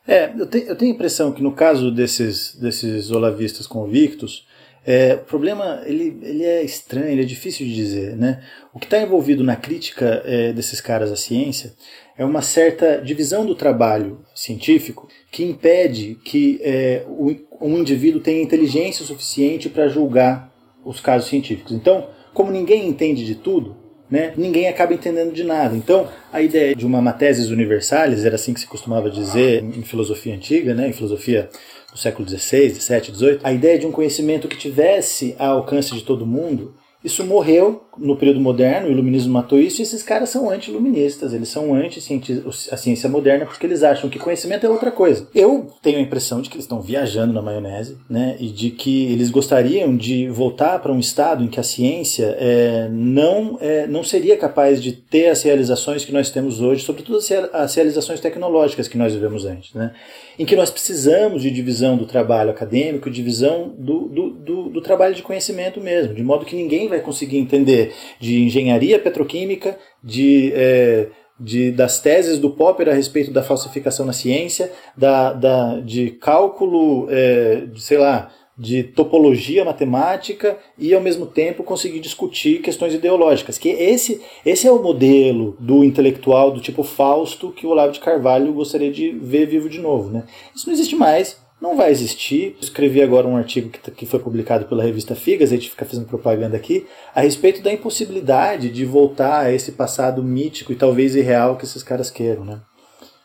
É, 0.07 0.33
eu, 0.37 0.45
te, 0.45 0.65
eu 0.67 0.75
tenho 0.75 0.91
a 0.91 0.95
impressão 0.95 1.31
que 1.31 1.41
no 1.41 1.53
caso 1.53 1.89
desses, 1.89 2.55
desses 2.55 3.11
olavistas 3.11 3.65
convictos, 3.65 4.45
é, 4.85 5.15
o 5.15 5.25
problema 5.25 5.81
ele, 5.85 6.17
ele 6.21 6.43
é 6.43 6.63
estranho, 6.63 7.07
ele 7.07 7.23
é 7.23 7.25
difícil 7.25 7.65
de 7.65 7.73
dizer. 7.73 8.15
Né? 8.15 8.41
O 8.73 8.79
que 8.79 8.85
está 8.85 9.01
envolvido 9.01 9.43
na 9.43 9.55
crítica 9.55 10.21
é, 10.25 10.53
desses 10.53 10.79
caras 10.79 11.11
à 11.11 11.15
ciência 11.15 11.73
é 12.17 12.23
uma 12.23 12.41
certa 12.41 13.01
divisão 13.01 13.45
do 13.45 13.55
trabalho 13.55 14.19
científico 14.35 15.07
que 15.31 15.43
impede 15.43 16.15
que 16.23 16.59
é, 16.61 17.03
o, 17.07 17.35
um 17.59 17.77
indivíduo 17.77 18.21
tenha 18.21 18.41
inteligência 18.41 19.03
suficiente 19.03 19.69
para 19.69 19.87
julgar 19.87 20.53
os 20.85 20.99
casos 20.99 21.29
científicos. 21.29 21.71
Então, 21.71 22.07
como 22.31 22.51
ninguém 22.51 22.87
entende 22.87 23.25
de 23.25 23.35
tudo, 23.35 23.75
né, 24.09 24.33
ninguém 24.37 24.67
acaba 24.67 24.93
entendendo 24.93 25.33
de 25.33 25.43
nada. 25.43 25.75
Então, 25.75 26.07
a 26.31 26.41
ideia 26.41 26.75
de 26.75 26.85
uma 26.85 27.01
matésis 27.01 27.49
universalis, 27.49 28.23
era 28.23 28.35
assim 28.35 28.53
que 28.53 28.59
se 28.59 28.67
costumava 28.67 29.09
dizer 29.09 29.63
em 29.63 29.81
filosofia 29.81 30.35
antiga, 30.35 30.75
né, 30.75 30.89
em 30.89 30.93
filosofia 30.93 31.49
do 31.95 31.99
século 31.99 32.27
XVI, 32.27 32.75
XVII, 32.75 33.15
XVIII, 33.15 33.39
a 33.41 33.53
ideia 33.53 33.79
de 33.79 33.87
um 33.87 33.91
conhecimento 33.91 34.49
que 34.49 34.57
tivesse 34.57 35.33
ao 35.39 35.59
alcance 35.59 35.93
de 35.95 36.03
todo 36.03 36.27
mundo, 36.27 36.75
isso 37.05 37.23
morreu 37.23 37.85
no 37.97 38.17
período 38.17 38.39
moderno, 38.39 38.87
o 38.87 38.91
iluminismo 38.91 39.31
matou 39.31 39.59
isso, 39.59 39.81
e 39.81 39.83
esses 39.83 40.03
caras 40.03 40.29
são 40.29 40.49
anti-iluministas, 40.49 41.33
eles 41.33 41.47
são 41.49 41.73
anti-a 41.73 42.77
ciência 42.77 43.09
moderna 43.09 43.45
porque 43.45 43.65
eles 43.65 43.83
acham 43.83 44.09
que 44.09 44.19
conhecimento 44.19 44.65
é 44.65 44.69
outra 44.69 44.91
coisa. 44.91 45.27
Eu 45.33 45.67
tenho 45.81 45.99
a 45.99 46.01
impressão 46.01 46.41
de 46.41 46.49
que 46.49 46.55
eles 46.55 46.65
estão 46.65 46.81
viajando 46.81 47.33
na 47.33 47.41
maionese, 47.41 47.97
né, 48.09 48.35
e 48.39 48.47
de 48.47 48.71
que 48.71 49.11
eles 49.13 49.29
gostariam 49.29 49.95
de 49.95 50.27
voltar 50.29 50.79
para 50.79 50.91
um 50.91 50.99
estado 50.99 51.43
em 51.43 51.47
que 51.47 51.59
a 51.59 51.63
ciência 51.63 52.35
é, 52.39 52.89
não, 52.91 53.57
é, 53.61 53.87
não 53.87 54.03
seria 54.03 54.35
capaz 54.35 54.81
de 54.81 54.91
ter 54.91 55.29
as 55.29 55.41
realizações 55.43 56.03
que 56.03 56.11
nós 56.11 56.29
temos 56.29 56.61
hoje, 56.61 56.83
sobretudo 56.83 57.19
as 57.53 57.75
realizações 57.75 58.19
tecnológicas 58.19 58.87
que 58.87 58.97
nós 58.97 59.13
vivemos 59.13 59.45
antes, 59.45 59.73
né, 59.73 59.93
em 60.37 60.45
que 60.45 60.55
nós 60.55 60.69
precisamos 60.69 61.41
de 61.41 61.51
divisão 61.51 61.95
do 61.95 62.05
trabalho 62.05 62.49
acadêmico, 62.49 63.09
divisão 63.09 63.73
do, 63.77 64.07
do, 64.09 64.29
do, 64.31 64.69
do 64.69 64.81
trabalho 64.81 65.15
de 65.15 65.23
conhecimento 65.23 65.79
mesmo, 65.79 66.13
de 66.13 66.23
modo 66.23 66.45
que 66.45 66.55
ninguém 66.55 66.87
vai 66.89 66.94
conseguir 67.01 67.37
entender 67.37 67.93
de 68.19 68.43
engenharia 68.43 68.99
petroquímica, 68.99 69.77
de, 70.03 70.51
é, 70.55 71.07
de, 71.39 71.71
das 71.71 71.99
teses 71.99 72.39
do 72.39 72.49
Popper 72.49 72.89
a 72.89 72.93
respeito 72.93 73.31
da 73.31 73.43
falsificação 73.43 74.05
na 74.05 74.13
ciência, 74.13 74.71
da, 74.95 75.33
da, 75.33 75.79
de 75.79 76.11
cálculo, 76.11 77.07
é, 77.09 77.65
de, 77.67 77.81
sei 77.81 77.97
lá, 77.97 78.31
de 78.57 78.83
topologia 78.83 79.65
matemática 79.65 80.57
e 80.77 80.93
ao 80.93 81.01
mesmo 81.01 81.25
tempo 81.25 81.63
conseguir 81.63 81.99
discutir 81.99 82.61
questões 82.61 82.93
ideológicas. 82.93 83.57
Que 83.57 83.69
esse, 83.69 84.21
esse 84.45 84.65
é 84.65 84.71
o 84.71 84.81
modelo 84.81 85.57
do 85.59 85.83
intelectual 85.83 86.51
do 86.51 86.61
tipo 86.61 86.83
Fausto 86.83 87.51
que 87.51 87.67
o 87.67 87.69
Olavo 87.69 87.91
de 87.91 87.99
Carvalho 87.99 88.53
gostaria 88.53 88.91
de 88.91 89.11
ver 89.11 89.45
vivo 89.45 89.69
de 89.69 89.79
novo. 89.79 90.09
Né? 90.09 90.23
Isso 90.55 90.67
não 90.67 90.73
existe 90.73 90.95
mais 90.95 91.37
não 91.65 91.75
vai 91.75 91.91
existir. 91.91 92.55
Escrevi 92.61 93.01
agora 93.01 93.27
um 93.27 93.35
artigo 93.35 93.69
que, 93.69 93.91
que 93.91 94.05
foi 94.05 94.19
publicado 94.19 94.65
pela 94.65 94.83
revista 94.83 95.15
Figas, 95.15 95.51
a 95.51 95.55
gente 95.55 95.71
fica 95.71 95.83
fazendo 95.83 96.05
propaganda 96.05 96.55
aqui, 96.55 96.85
a 97.13 97.21
respeito 97.21 97.61
da 97.63 97.73
impossibilidade 97.73 98.69
de 98.69 98.85
voltar 98.85 99.45
a 99.45 99.51
esse 99.51 99.71
passado 99.71 100.23
mítico 100.23 100.71
e 100.71 100.75
talvez 100.75 101.15
irreal 101.15 101.57
que 101.57 101.65
esses 101.65 101.81
caras 101.81 102.11
queiram, 102.11 102.45
né? 102.45 102.61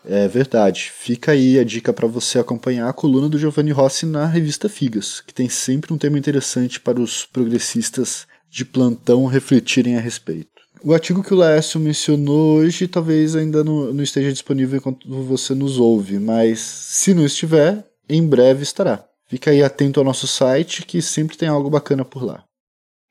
É 0.03 0.27
verdade. 0.27 0.91
Fica 0.91 1.33
aí 1.33 1.59
a 1.59 1.65
dica 1.65 1.93
para 1.93 2.09
você 2.09 2.39
acompanhar 2.39 2.89
a 2.89 2.93
coluna 2.93 3.29
do 3.29 3.39
Giovanni 3.39 3.71
Rossi 3.71 4.07
na 4.07 4.25
revista 4.25 4.67
Figas, 4.67 5.21
que 5.21 5.35
tem 5.35 5.51
sempre 5.51 5.93
um 5.93 5.99
tema 5.99 6.19
interessante 6.19 6.81
para 6.81 6.99
os 6.99 7.27
progressistas 7.27 8.27
de 8.51 8.65
plantão 8.65 9.27
refletirem 9.27 9.97
a 9.97 10.01
respeito. 10.01 10.49
O 10.83 10.95
artigo 10.95 11.23
que 11.23 11.35
o 11.35 11.37
Laércio 11.37 11.79
mencionou 11.79 12.57
hoje 12.57 12.89
talvez 12.89 13.37
ainda 13.37 13.63
não, 13.63 13.93
não 13.93 14.03
esteja 14.03 14.33
disponível 14.33 14.79
enquanto 14.79 15.07
você 15.25 15.55
nos 15.55 15.79
ouve, 15.79 16.19
mas 16.19 16.59
se 16.59 17.13
não 17.13 17.27
estiver, 17.27 17.90
em 18.11 18.27
breve 18.27 18.63
estará. 18.63 19.05
Fica 19.27 19.51
aí 19.51 19.63
atento 19.63 20.01
ao 20.01 20.05
nosso 20.05 20.27
site 20.27 20.85
que 20.85 21.01
sempre 21.01 21.37
tem 21.37 21.49
algo 21.49 21.71
bacana 21.71 22.05
por 22.05 22.25
lá. 22.25 22.45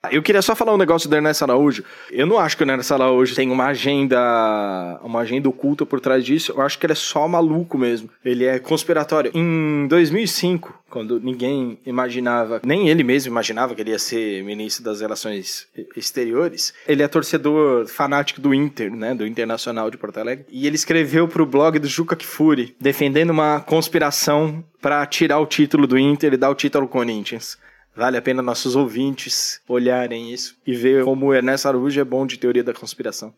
Eu 0.09 0.23
queria 0.23 0.41
só 0.41 0.55
falar 0.55 0.73
um 0.73 0.77
negócio 0.77 1.09
do 1.09 1.15
Ernesto 1.15 1.43
Araújo. 1.43 1.83
Eu 2.09 2.25
não 2.25 2.39
acho 2.39 2.55
que 2.55 2.63
o 2.63 2.69
Ernesto 2.69 2.93
Araújo 2.93 3.35
tem 3.35 3.51
uma 3.51 3.65
agenda, 3.65 4.97
uma 5.03 5.19
agenda 5.19 5.49
oculta 5.49 5.85
por 5.85 5.99
trás 5.99 6.23
disso. 6.23 6.53
Eu 6.53 6.61
acho 6.61 6.79
que 6.79 6.85
ele 6.85 6.93
é 6.93 6.95
só 6.95 7.27
maluco 7.27 7.77
mesmo. 7.77 8.09
Ele 8.23 8.45
é 8.45 8.59
conspiratório. 8.59 9.29
Em 9.35 9.87
2005, 9.89 10.73
quando 10.89 11.19
ninguém 11.19 11.77
imaginava, 11.85 12.61
nem 12.63 12.87
ele 12.87 13.03
mesmo 13.03 13.29
imaginava 13.29 13.75
que 13.75 13.81
ele 13.81 13.91
ia 13.91 13.99
ser 13.99 14.41
ministro 14.41 14.85
das 14.85 15.01
Relações 15.01 15.67
Exteriores, 15.97 16.73
ele 16.87 17.03
é 17.03 17.07
torcedor 17.09 17.85
fanático 17.87 18.39
do 18.39 18.53
Inter, 18.53 18.95
né, 18.95 19.13
do 19.13 19.27
Internacional 19.27 19.91
de 19.91 19.97
Porto 19.97 20.17
Alegre. 20.17 20.45
E 20.49 20.65
ele 20.65 20.77
escreveu 20.77 21.27
pro 21.27 21.45
blog 21.45 21.77
do 21.77 21.89
Juca 21.89 22.15
Kfouri, 22.15 22.73
defendendo 22.79 23.31
uma 23.31 23.59
conspiração 23.59 24.63
para 24.81 25.05
tirar 25.05 25.39
o 25.39 25.45
título 25.45 25.85
do 25.85 25.99
Inter 25.99 26.33
e 26.33 26.37
dar 26.37 26.49
o 26.49 26.55
título 26.55 26.85
ao 26.85 26.89
Corinthians. 26.89 27.57
Vale 27.95 28.17
a 28.17 28.21
pena 28.21 28.41
nossos 28.41 28.75
ouvintes 28.75 29.59
olharem 29.67 30.31
isso 30.31 30.55
e 30.65 30.73
ver 30.73 31.03
como 31.03 31.27
o 31.27 31.33
Ernesto 31.33 31.67
Araújo 31.67 31.99
é 31.99 32.03
bom 32.03 32.25
de 32.25 32.37
teoria 32.37 32.63
da 32.63 32.73
conspiração. 32.73 33.33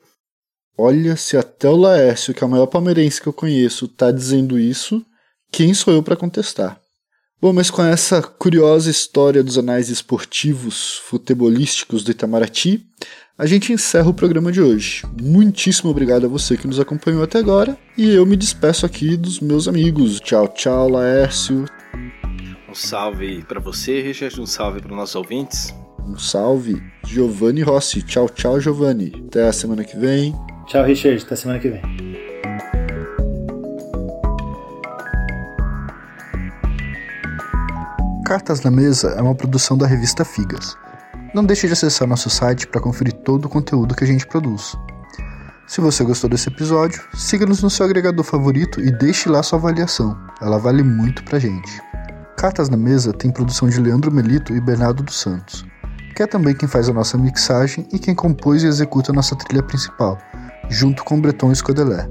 Olha, 0.77 1.15
se 1.15 1.35
até 1.35 1.67
o 1.67 1.75
Laércio, 1.75 2.33
que 2.33 2.43
é 2.43 2.47
o 2.47 2.49
maior 2.49 2.67
palmeirense 2.67 3.21
que 3.21 3.27
eu 3.27 3.33
conheço, 3.33 3.87
tá 3.87 4.11
dizendo 4.11 4.57
isso, 4.57 5.05
quem 5.51 5.73
sou 5.73 5.93
eu 5.93 6.01
para 6.01 6.15
contestar? 6.15 6.79
Bom, 7.41 7.51
mas 7.51 7.71
com 7.71 7.83
essa 7.83 8.21
curiosa 8.21 8.89
história 8.89 9.43
dos 9.43 9.57
anais 9.57 9.89
esportivos 9.89 11.01
futebolísticos 11.05 12.03
do 12.03 12.11
Itamaraty, 12.11 12.85
a 13.35 13.47
gente 13.47 13.73
encerra 13.73 14.09
o 14.09 14.13
programa 14.13 14.51
de 14.51 14.61
hoje. 14.61 15.03
Muitíssimo 15.19 15.89
obrigado 15.89 16.25
a 16.25 16.29
você 16.29 16.55
que 16.55 16.67
nos 16.67 16.79
acompanhou 16.79 17.23
até 17.23 17.39
agora 17.39 17.75
e 17.97 18.13
eu 18.13 18.25
me 18.27 18.37
despeço 18.37 18.85
aqui 18.85 19.17
dos 19.17 19.39
meus 19.39 19.67
amigos. 19.67 20.19
Tchau, 20.19 20.47
tchau, 20.49 20.87
Laércio. 20.87 21.65
Um 22.71 22.75
salve 22.75 23.43
para 23.43 23.59
você, 23.59 24.01
Richard. 24.01 24.39
Um 24.39 24.45
salve 24.45 24.79
para 24.79 24.91
os 24.91 24.95
nossos 24.95 25.15
ouvintes. 25.15 25.75
Um 26.07 26.17
salve, 26.17 26.81
Giovanni 27.05 27.61
Rossi. 27.63 28.01
Tchau, 28.01 28.29
tchau, 28.29 28.61
Giovanni. 28.61 29.11
Até 29.27 29.45
a 29.49 29.51
semana 29.51 29.83
que 29.83 29.97
vem. 29.97 30.33
Tchau, 30.67 30.85
Richard. 30.85 31.21
Até 31.21 31.33
a 31.33 31.37
semana 31.37 31.59
que 31.59 31.67
vem. 31.67 31.81
Cartas 38.25 38.61
na 38.61 38.71
Mesa 38.71 39.15
é 39.17 39.21
uma 39.21 39.35
produção 39.35 39.77
da 39.77 39.85
revista 39.85 40.23
Figas. 40.23 40.77
Não 41.35 41.43
deixe 41.43 41.67
de 41.67 41.73
acessar 41.73 42.07
nosso 42.07 42.29
site 42.29 42.67
para 42.67 42.79
conferir 42.79 43.11
todo 43.11 43.47
o 43.47 43.49
conteúdo 43.49 43.93
que 43.93 44.05
a 44.05 44.07
gente 44.07 44.25
produz. 44.25 44.77
Se 45.67 45.81
você 45.81 46.05
gostou 46.05 46.29
desse 46.29 46.47
episódio, 46.47 47.03
siga-nos 47.13 47.61
no 47.61 47.69
seu 47.69 47.85
agregador 47.85 48.23
favorito 48.23 48.79
e 48.79 48.89
deixe 48.91 49.27
lá 49.27 49.43
sua 49.43 49.59
avaliação. 49.59 50.17
Ela 50.41 50.57
vale 50.57 50.83
muito 50.83 51.21
pra 51.25 51.37
gente. 51.37 51.90
Cartas 52.41 52.69
na 52.69 52.75
Mesa 52.75 53.13
tem 53.13 53.29
produção 53.29 53.69
de 53.69 53.79
Leandro 53.79 54.11
Melito 54.11 54.51
e 54.51 54.59
Bernardo 54.59 55.03
dos 55.03 55.21
Santos, 55.21 55.63
que 56.15 56.23
é 56.23 56.25
também 56.25 56.55
quem 56.55 56.67
faz 56.67 56.89
a 56.89 56.91
nossa 56.91 57.15
mixagem 57.15 57.87
e 57.93 57.99
quem 57.99 58.15
compôs 58.15 58.63
e 58.63 58.65
executa 58.65 59.11
a 59.11 59.13
nossa 59.13 59.35
trilha 59.35 59.61
principal, 59.61 60.17
junto 60.67 61.03
com 61.03 61.21
Breton 61.21 61.51
Escodelé. 61.51 62.09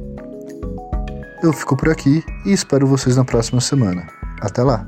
Eu 1.42 1.52
fico 1.52 1.76
por 1.76 1.88
aqui 1.88 2.22
e 2.46 2.52
espero 2.52 2.86
vocês 2.86 3.16
na 3.16 3.24
próxima 3.24 3.60
semana. 3.60 4.06
Até 4.40 4.62
lá! 4.62 4.86